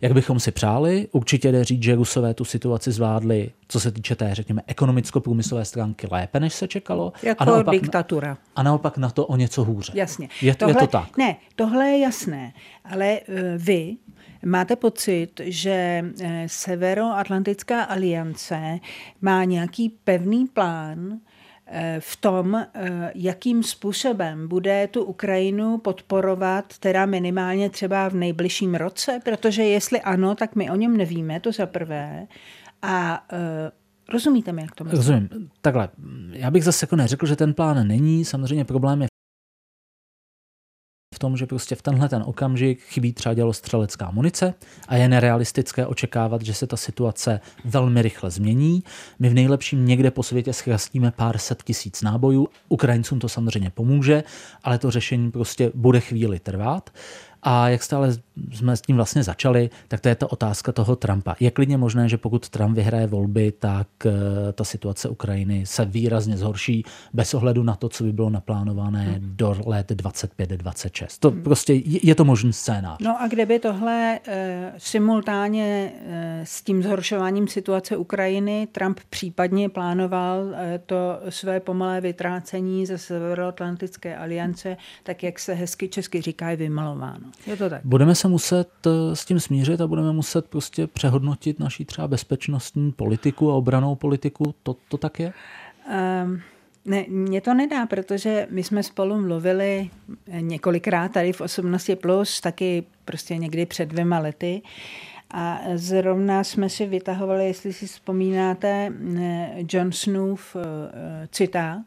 jak 0.00 0.12
bychom 0.12 0.40
si 0.40 0.50
přáli. 0.50 1.08
Určitě 1.12 1.52
jde 1.52 1.64
říct, 1.64 1.82
že 1.82 1.94
Rusové 1.94 2.34
tu 2.34 2.44
situaci 2.44 2.92
zvládli, 2.92 3.50
co 3.68 3.80
se 3.80 3.92
týče 3.92 4.16
té, 4.16 4.34
řekněme, 4.34 4.62
ekonomicko-průmyslové 4.66 5.64
stránky 5.64 6.06
lépe, 6.10 6.40
než 6.40 6.54
se 6.54 6.68
čekalo. 6.68 7.12
Jako 7.22 7.42
a 7.42 7.44
naopak, 7.44 7.72
diktatura. 7.72 8.38
A 8.56 8.62
naopak 8.62 8.98
na 8.98 9.10
to 9.10 9.26
o 9.26 9.36
něco 9.36 9.64
hůře. 9.64 9.92
Jasně. 9.96 10.28
Je, 10.42 10.54
tohle, 10.54 10.72
je 10.72 10.78
to 10.80 10.86
tak? 10.86 11.16
Ne, 11.16 11.36
tohle 11.56 11.86
je 11.86 11.98
jasné, 11.98 12.52
ale 12.84 13.20
uh, 13.28 13.34
vy 13.56 13.96
Máte 14.44 14.76
pocit, 14.76 15.40
že 15.44 16.04
eh, 16.20 16.44
Severoatlantická 16.46 17.82
aliance 17.82 18.78
má 19.20 19.44
nějaký 19.44 19.88
pevný 19.88 20.46
plán, 20.46 20.98
Eh, 21.10 21.25
v 22.00 22.16
tom, 22.16 22.54
eh, 22.54 23.12
jakým 23.14 23.62
způsobem 23.62 24.48
bude 24.48 24.86
tu 24.86 25.04
Ukrajinu 25.04 25.78
podporovat, 25.78 26.78
teda 26.78 27.06
minimálně 27.06 27.70
třeba 27.70 28.08
v 28.08 28.14
nejbližším 28.14 28.74
roce, 28.74 29.20
protože 29.24 29.62
jestli 29.62 30.00
ano, 30.00 30.34
tak 30.34 30.56
my 30.56 30.70
o 30.70 30.76
něm 30.76 30.96
nevíme, 30.96 31.40
to 31.40 31.52
za 31.52 31.66
prvé. 31.66 32.26
A 32.82 33.24
eh, 33.32 33.70
Rozumíte 34.12 34.52
mi, 34.52 34.62
jak 34.62 34.74
to 34.74 34.84
myslím? 34.84 34.98
Rozumím. 34.98 35.50
Takhle, 35.60 35.88
já 36.30 36.50
bych 36.50 36.64
zase 36.64 36.84
jako 36.84 36.96
neřekl, 36.96 37.26
že 37.26 37.36
ten 37.36 37.54
plán 37.54 37.88
není. 37.88 38.24
Samozřejmě 38.24 38.64
problém 38.64 39.02
je 39.02 39.08
v 41.16 41.18
tom, 41.18 41.36
že 41.36 41.46
prostě 41.46 41.74
v 41.74 41.82
tenhle 41.82 42.08
ten 42.08 42.22
okamžik 42.26 42.80
chybí 42.80 43.12
třeba 43.12 43.34
dělostřelecká 43.34 44.10
munice 44.10 44.54
a 44.88 44.96
je 44.96 45.08
nerealistické 45.08 45.86
očekávat, 45.86 46.42
že 46.42 46.54
se 46.54 46.66
ta 46.66 46.76
situace 46.76 47.40
velmi 47.64 48.02
rychle 48.02 48.30
změní. 48.30 48.82
My 49.18 49.28
v 49.28 49.34
nejlepším 49.34 49.86
někde 49.86 50.10
po 50.10 50.22
světě 50.22 50.52
schrastíme 50.52 51.10
pár 51.10 51.38
set 51.38 51.62
tisíc 51.62 52.02
nábojů. 52.02 52.48
Ukrajincům 52.68 53.18
to 53.18 53.28
samozřejmě 53.28 53.70
pomůže, 53.70 54.24
ale 54.64 54.78
to 54.78 54.90
řešení 54.90 55.30
prostě 55.30 55.70
bude 55.74 56.00
chvíli 56.00 56.38
trvat. 56.38 56.90
A 57.48 57.68
jak 57.68 57.82
stále 57.82 58.12
jsme 58.52 58.76
s 58.76 58.80
tím 58.80 58.96
vlastně 58.96 59.22
začali, 59.22 59.70
tak 59.88 60.00
to 60.00 60.08
je 60.08 60.14
ta 60.14 60.32
otázka 60.32 60.72
toho 60.72 60.96
Trumpa. 60.96 61.36
Je 61.40 61.50
klidně 61.50 61.76
možné, 61.76 62.08
že 62.08 62.18
pokud 62.18 62.48
Trump 62.48 62.76
vyhraje 62.76 63.06
volby, 63.06 63.52
tak 63.58 63.88
eh, 64.06 64.12
ta 64.52 64.64
situace 64.64 65.08
Ukrajiny 65.08 65.66
se 65.66 65.84
výrazně 65.84 66.36
zhorší 66.36 66.84
bez 67.12 67.34
ohledu 67.34 67.62
na 67.62 67.76
to, 67.76 67.88
co 67.88 68.04
by 68.04 68.12
bylo 68.12 68.30
naplánované 68.30 69.04
hmm. 69.04 69.32
do 69.36 69.56
let 69.66 69.90
25-26. 69.90 71.06
To 71.20 71.30
hmm. 71.30 71.42
prostě 71.42 71.72
je 71.84 72.14
to 72.14 72.24
možný 72.24 72.52
scénář. 72.52 72.98
No 73.00 73.22
a 73.22 73.28
kdyby 73.28 73.58
tohle 73.58 74.20
e, 74.26 74.72
simultánně 74.78 75.92
e, 76.06 76.40
s 76.44 76.62
tím 76.62 76.82
zhoršováním 76.82 77.48
situace 77.48 77.96
Ukrajiny 77.96 78.68
Trump 78.72 79.00
případně 79.10 79.68
plánoval 79.68 80.54
e, 80.54 80.78
to 80.78 81.18
své 81.28 81.60
pomalé 81.60 82.00
vytrácení 82.00 82.86
ze 82.86 82.98
Severoatlantické 82.98 84.16
aliance, 84.16 84.76
tak 85.02 85.22
jak 85.22 85.38
se 85.38 85.54
hezky 85.54 85.88
česky 85.88 86.20
říká, 86.20 86.50
je 86.50 86.56
vymalováno. 86.56 87.35
Je 87.46 87.56
to 87.56 87.70
tak. 87.70 87.80
Budeme 87.84 88.14
se 88.14 88.28
muset 88.28 88.68
eh, 88.86 89.16
s 89.16 89.24
tím 89.24 89.40
smířit 89.40 89.80
a 89.80 89.86
budeme 89.86 90.12
muset 90.12 90.46
prostě 90.46 90.86
přehodnotit 90.86 91.60
naší 91.60 91.84
třeba 91.84 92.08
bezpečnostní 92.08 92.92
politiku 92.92 93.50
a 93.50 93.54
obranou 93.54 93.94
politiku. 93.94 94.54
To, 94.62 94.76
to 94.88 94.96
tak 94.96 95.20
je? 95.20 95.32
Um, 96.24 96.40
ne, 96.84 97.04
mě 97.08 97.40
to 97.40 97.54
nedá, 97.54 97.86
protože 97.86 98.46
my 98.50 98.62
jsme 98.62 98.82
spolu 98.82 99.20
mluvili 99.20 99.90
několikrát 100.40 101.12
tady 101.12 101.32
v 101.32 101.40
18 101.40 101.90
plus, 102.00 102.40
taky 102.40 102.84
prostě 103.04 103.36
někdy 103.36 103.66
před 103.66 103.88
dvěma 103.88 104.18
lety. 104.18 104.62
A 105.30 105.60
zrovna 105.74 106.44
jsme 106.44 106.68
si 106.68 106.86
vytahovali, 106.86 107.46
jestli 107.46 107.72
si 107.72 107.86
vzpomínáte, 107.86 108.92
eh, 109.18 109.56
John 109.72 109.92
Snoof 109.92 110.56
eh, 110.56 111.28
citát, 111.32 111.86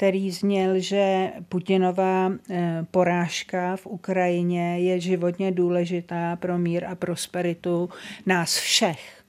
který 0.00 0.30
zněl, 0.30 0.78
že 0.78 1.30
Putinová 1.48 2.32
eh, 2.50 2.86
porážka 2.90 3.76
v 3.76 3.86
Ukrajině 3.86 4.78
je 4.78 5.00
životně 5.00 5.52
důležitá 5.52 6.36
pro 6.36 6.58
mír 6.58 6.84
a 6.84 6.94
prosperitu 6.94 7.88
nás 8.26 8.58
všech. 8.58 9.22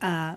A 0.00 0.36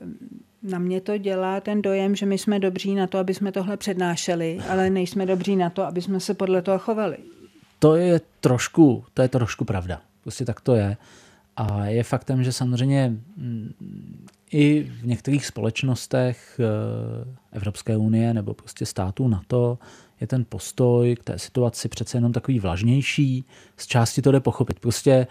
mm, 0.00 0.40
na 0.62 0.78
mě 0.78 1.00
to 1.00 1.18
dělá 1.18 1.60
ten 1.60 1.82
dojem, 1.82 2.16
že 2.16 2.26
my 2.26 2.38
jsme 2.38 2.58
dobří 2.58 2.94
na 2.94 3.06
to, 3.06 3.18
aby 3.18 3.34
jsme 3.34 3.52
tohle 3.52 3.76
přednášeli, 3.76 4.58
ale 4.68 4.90
nejsme 4.90 5.26
dobří 5.26 5.56
na 5.56 5.70
to, 5.70 5.84
aby 5.84 6.02
jsme 6.02 6.20
se 6.20 6.34
podle 6.34 6.62
toho 6.62 6.78
chovali. 6.78 7.16
To 7.78 7.96
je 7.96 8.20
trošku, 8.40 9.04
to 9.14 9.22
je 9.22 9.28
trošku 9.28 9.64
pravda. 9.64 10.00
Prostě 10.22 10.44
tak 10.44 10.60
to 10.60 10.74
je. 10.74 10.96
A 11.56 11.86
je 11.86 12.02
faktem, 12.02 12.44
že 12.44 12.52
samozřejmě 12.52 13.08
mm, 13.36 14.26
i 14.50 14.90
v 15.00 15.06
některých 15.06 15.46
společnostech 15.46 16.60
eh, 16.60 17.36
Evropské 17.52 17.96
unie 17.96 18.34
nebo 18.34 18.54
prostě 18.54 18.86
států 18.86 19.28
NATO 19.28 19.78
je 20.20 20.26
ten 20.26 20.44
postoj 20.48 21.16
k 21.16 21.24
té 21.24 21.38
situaci 21.38 21.88
přece 21.88 22.16
jenom 22.16 22.32
takový 22.32 22.60
vlažnější. 22.60 23.44
Z 23.76 23.86
části 23.86 24.22
to 24.22 24.32
jde 24.32 24.40
pochopit. 24.40 24.80
Prostě 24.80 25.26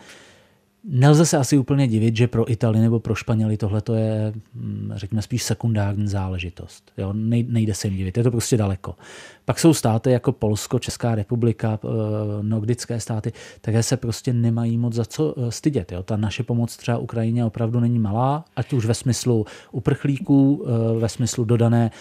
Nelze 0.90 1.26
se 1.26 1.38
asi 1.38 1.58
úplně 1.58 1.88
divit, 1.88 2.16
že 2.16 2.28
pro 2.28 2.52
Itali 2.52 2.80
nebo 2.80 3.00
pro 3.00 3.16
Španěli 3.16 3.58
tohle 3.58 3.82
je, 3.96 4.34
hm, 4.56 4.92
řekněme, 4.96 5.22
spíš 5.22 5.44
sekundární 5.44 6.08
záležitost. 6.08 6.92
Jo? 6.98 7.14
Nejde 7.14 7.74
se 7.74 7.88
jim 7.88 7.98
divit, 7.98 8.18
je 8.18 8.24
to 8.24 8.32
prostě 8.32 8.58
daleko. 8.58 8.96
Pak 9.46 9.60
jsou 9.60 9.74
státy 9.74 10.12
jako 10.12 10.32
Polsko, 10.32 10.80
Česká 10.80 11.16
republika, 11.16 11.80
eh, 11.84 11.88
nordické 12.42 13.00
státy, 13.00 13.32
které 13.62 13.84
se 13.84 13.98
prostě 13.98 14.34
nemají 14.34 14.78
moc 14.78 14.94
za 14.94 15.06
co 15.06 15.36
eh, 15.38 15.52
stydět. 15.52 15.92
Jo? 15.92 16.04
Ta 16.04 16.18
naše 16.18 16.44
pomoc 16.44 16.78
třeba 16.78 16.98
Ukrajině 16.98 17.46
opravdu 17.46 17.80
není 17.80 18.00
malá, 18.00 18.46
ať 18.56 18.74
už 18.74 18.86
ve 18.86 18.94
smyslu 18.94 19.46
uprchlíků, 19.72 20.66
eh, 20.66 21.00
ve 21.00 21.10
smyslu 21.10 21.46
dodaných 21.46 21.92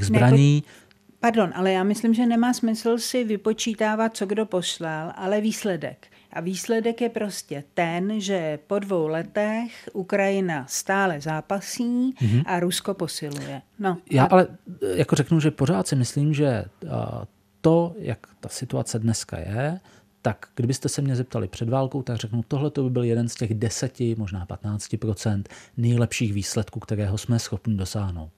zbraní. 0.00 0.62
Pardon, 1.20 1.52
ale 1.54 1.72
já 1.72 1.82
myslím, 1.82 2.14
že 2.14 2.26
nemá 2.26 2.52
smysl 2.52 2.98
si 2.98 3.24
vypočítávat, 3.24 4.16
co 4.16 4.26
kdo 4.26 4.46
poslal, 4.46 5.12
ale 5.16 5.40
výsledek. 5.40 6.06
A 6.34 6.40
výsledek 6.40 7.00
je 7.00 7.08
prostě 7.08 7.64
ten, 7.74 8.20
že 8.20 8.58
po 8.66 8.78
dvou 8.78 9.06
letech 9.06 9.88
Ukrajina 9.92 10.66
stále 10.68 11.20
zápasí 11.20 12.12
mm-hmm. 12.12 12.42
a 12.46 12.60
Rusko 12.60 12.94
posiluje. 12.94 13.62
No, 13.78 13.98
Já 14.10 14.24
a... 14.24 14.26
ale 14.26 14.46
jako 14.94 15.16
řeknu, 15.16 15.40
že 15.40 15.50
pořád 15.50 15.88
si 15.88 15.96
myslím, 15.96 16.34
že 16.34 16.64
to, 17.60 17.94
jak 17.98 18.26
ta 18.40 18.48
situace 18.48 18.98
dneska 18.98 19.38
je, 19.38 19.80
tak 20.22 20.46
kdybyste 20.56 20.88
se 20.88 21.02
mě 21.02 21.16
zeptali 21.16 21.48
před 21.48 21.68
válkou, 21.68 22.02
tak 22.02 22.16
řeknu, 22.16 22.42
tohle 22.48 22.70
to 22.70 22.82
by 22.82 22.90
byl 22.90 23.04
jeden 23.04 23.28
z 23.28 23.34
těch 23.34 23.54
deseti, 23.54 24.14
možná 24.18 24.46
15% 24.46 25.42
nejlepších 25.76 26.32
výsledků, 26.32 26.80
kterého 26.80 27.18
jsme 27.18 27.38
schopni 27.38 27.74
dosáhnout. 27.74 28.32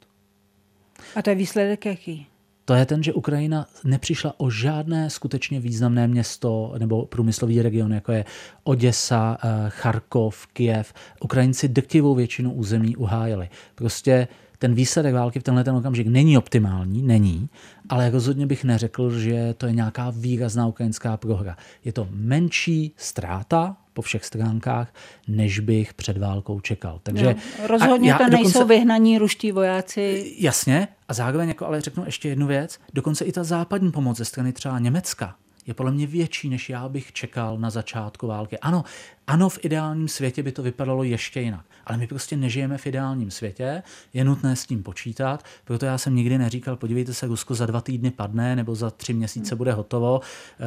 A 1.16 1.22
to 1.22 1.30
je 1.30 1.36
výsledek 1.36 1.86
jaký? 1.86 2.26
To 2.66 2.74
je 2.74 2.86
ten, 2.86 3.02
že 3.02 3.12
Ukrajina 3.12 3.66
nepřišla 3.84 4.34
o 4.36 4.50
žádné 4.50 5.10
skutečně 5.10 5.60
významné 5.60 6.08
město 6.08 6.74
nebo 6.78 7.06
průmyslový 7.06 7.62
region, 7.62 7.92
jako 7.92 8.12
je 8.12 8.24
Oděsa, 8.64 9.38
eh, 9.42 9.48
Charkov, 9.68 10.46
Kiev. 10.46 10.94
Ukrajinci 11.20 11.68
drtivou 11.68 12.14
většinu 12.14 12.52
území 12.52 12.96
uhájili. 12.96 13.48
Prostě 13.74 14.28
ten 14.58 14.74
výsledek 14.74 15.14
války 15.14 15.40
v 15.40 15.42
tenhle 15.42 15.64
ten 15.64 15.76
okamžik 15.76 16.06
není 16.06 16.38
optimální, 16.38 17.02
není, 17.02 17.48
ale 17.88 18.10
rozhodně 18.10 18.46
bych 18.46 18.64
neřekl, 18.64 19.18
že 19.18 19.54
to 19.58 19.66
je 19.66 19.72
nějaká 19.72 20.10
výrazná 20.10 20.66
ukrajinská 20.66 21.16
prohra. 21.16 21.56
Je 21.84 21.92
to 21.92 22.08
menší 22.10 22.92
ztráta 22.96 23.76
po 23.96 24.02
všech 24.02 24.24
stránkách, 24.24 24.94
než 25.28 25.60
bych 25.60 25.94
před 25.94 26.18
válkou 26.18 26.60
čekal. 26.60 27.00
Takže 27.02 27.34
no, 27.60 27.66
rozhodně 27.66 28.14
to 28.14 28.28
nejsou 28.28 28.52
dokonce, 28.52 28.64
vyhnaní 28.64 29.18
ruští 29.18 29.52
vojáci. 29.52 30.34
Jasně, 30.38 30.88
a 31.08 31.14
zároveň 31.14 31.48
jako 31.48 31.66
ale 31.66 31.80
řeknu 31.80 32.04
ještě 32.06 32.28
jednu 32.28 32.46
věc, 32.46 32.78
dokonce 32.94 33.24
i 33.24 33.32
ta 33.32 33.44
západní 33.44 33.92
pomoc 33.92 34.16
ze 34.16 34.24
strany 34.24 34.52
třeba 34.52 34.78
Německa, 34.78 35.34
je 35.66 35.74
podle 35.74 35.92
mě 35.92 36.06
větší, 36.06 36.48
než 36.48 36.70
já 36.70 36.88
bych 36.88 37.12
čekal 37.12 37.58
na 37.58 37.70
začátku 37.70 38.26
války. 38.26 38.58
Ano, 38.58 38.84
ano, 39.26 39.48
v 39.48 39.58
ideálním 39.62 40.08
světě 40.08 40.42
by 40.42 40.52
to 40.52 40.62
vypadalo 40.62 41.02
ještě 41.02 41.40
jinak, 41.40 41.64
ale 41.86 41.98
my 41.98 42.06
prostě 42.06 42.36
nežijeme 42.36 42.78
v 42.78 42.86
ideálním 42.86 43.30
světě, 43.30 43.82
je 44.14 44.24
nutné 44.24 44.56
s 44.56 44.66
tím 44.66 44.82
počítat, 44.82 45.44
proto 45.64 45.86
já 45.86 45.98
jsem 45.98 46.14
nikdy 46.14 46.38
neříkal, 46.38 46.76
podívejte 46.76 47.14
se, 47.14 47.26
Rusko 47.26 47.54
za 47.54 47.66
dva 47.66 47.80
týdny 47.80 48.10
padne 48.10 48.56
nebo 48.56 48.74
za 48.74 48.90
tři 48.90 49.12
měsíce 49.12 49.56
bude 49.56 49.72
hotovo. 49.72 50.20
E, 50.20 50.64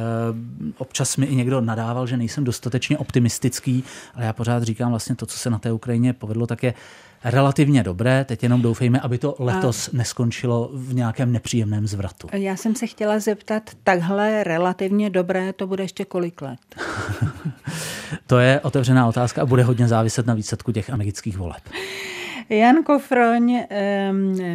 občas 0.78 1.16
mi 1.16 1.26
i 1.26 1.36
někdo 1.36 1.60
nadával, 1.60 2.06
že 2.06 2.16
nejsem 2.16 2.44
dostatečně 2.44 2.98
optimistický, 2.98 3.84
ale 4.14 4.24
já 4.24 4.32
pořád 4.32 4.62
říkám 4.62 4.90
vlastně 4.90 5.16
to, 5.16 5.26
co 5.26 5.38
se 5.38 5.50
na 5.50 5.58
té 5.58 5.72
Ukrajině 5.72 6.12
povedlo, 6.12 6.46
tak 6.46 6.62
je 6.62 6.74
relativně 7.24 7.82
dobré. 7.82 8.24
Teď 8.24 8.42
jenom 8.42 8.62
doufejme, 8.62 9.00
aby 9.00 9.18
to 9.18 9.36
letos 9.38 9.88
a... 9.88 9.90
neskončilo 9.92 10.70
v 10.74 10.94
nějakém 10.94 11.32
nepříjemném 11.32 11.86
zvratu. 11.86 12.28
Já 12.32 12.56
jsem 12.56 12.74
se 12.74 12.86
chtěla 12.86 13.18
zeptat, 13.18 13.70
takhle 13.84 14.44
relativně 14.44 15.10
dobré 15.10 15.52
to 15.52 15.66
bude 15.66 15.84
ještě 15.84 16.04
kolik 16.04 16.42
let? 16.42 16.58
to 18.30 18.38
je 18.38 18.60
otevřená 18.60 19.08
otázka 19.08 19.42
a 19.42 19.46
bude 19.46 19.62
hodně 19.62 19.88
záviset 19.88 20.26
na 20.26 20.34
výsledku 20.34 20.72
těch 20.72 20.90
amerických 20.90 21.36
voleb. 21.36 21.62
Jan 22.48 22.76
Kofroň, 22.82 23.60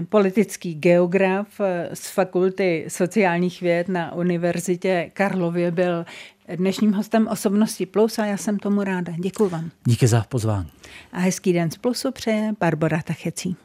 politický 0.10 0.76
geograf 0.76 1.48
z 1.94 2.10
Fakulty 2.10 2.86
sociálních 2.88 3.62
věd 3.62 3.90
na 3.90 4.16
Univerzitě 4.16 5.12
Karlově, 5.14 5.72
byl 5.72 6.06
dnešním 6.56 6.94
hostem 6.94 7.28
Osobnosti 7.28 7.86
Plus 7.86 8.20
a 8.20 8.26
já 8.26 8.38
jsem 8.38 8.60
tomu 8.60 8.84
ráda. 8.84 9.14
Děkuji 9.18 9.50
vám. 9.50 9.72
Díky 9.86 10.08
za 10.08 10.26
pozvání. 10.30 10.68
A 11.12 11.20
hezký 11.20 11.54
den 11.54 11.72
z 11.72 11.78
Plusu 11.78 12.12
přeje 12.12 12.54
Barbara 12.60 13.02
Tachecí. 13.02 13.56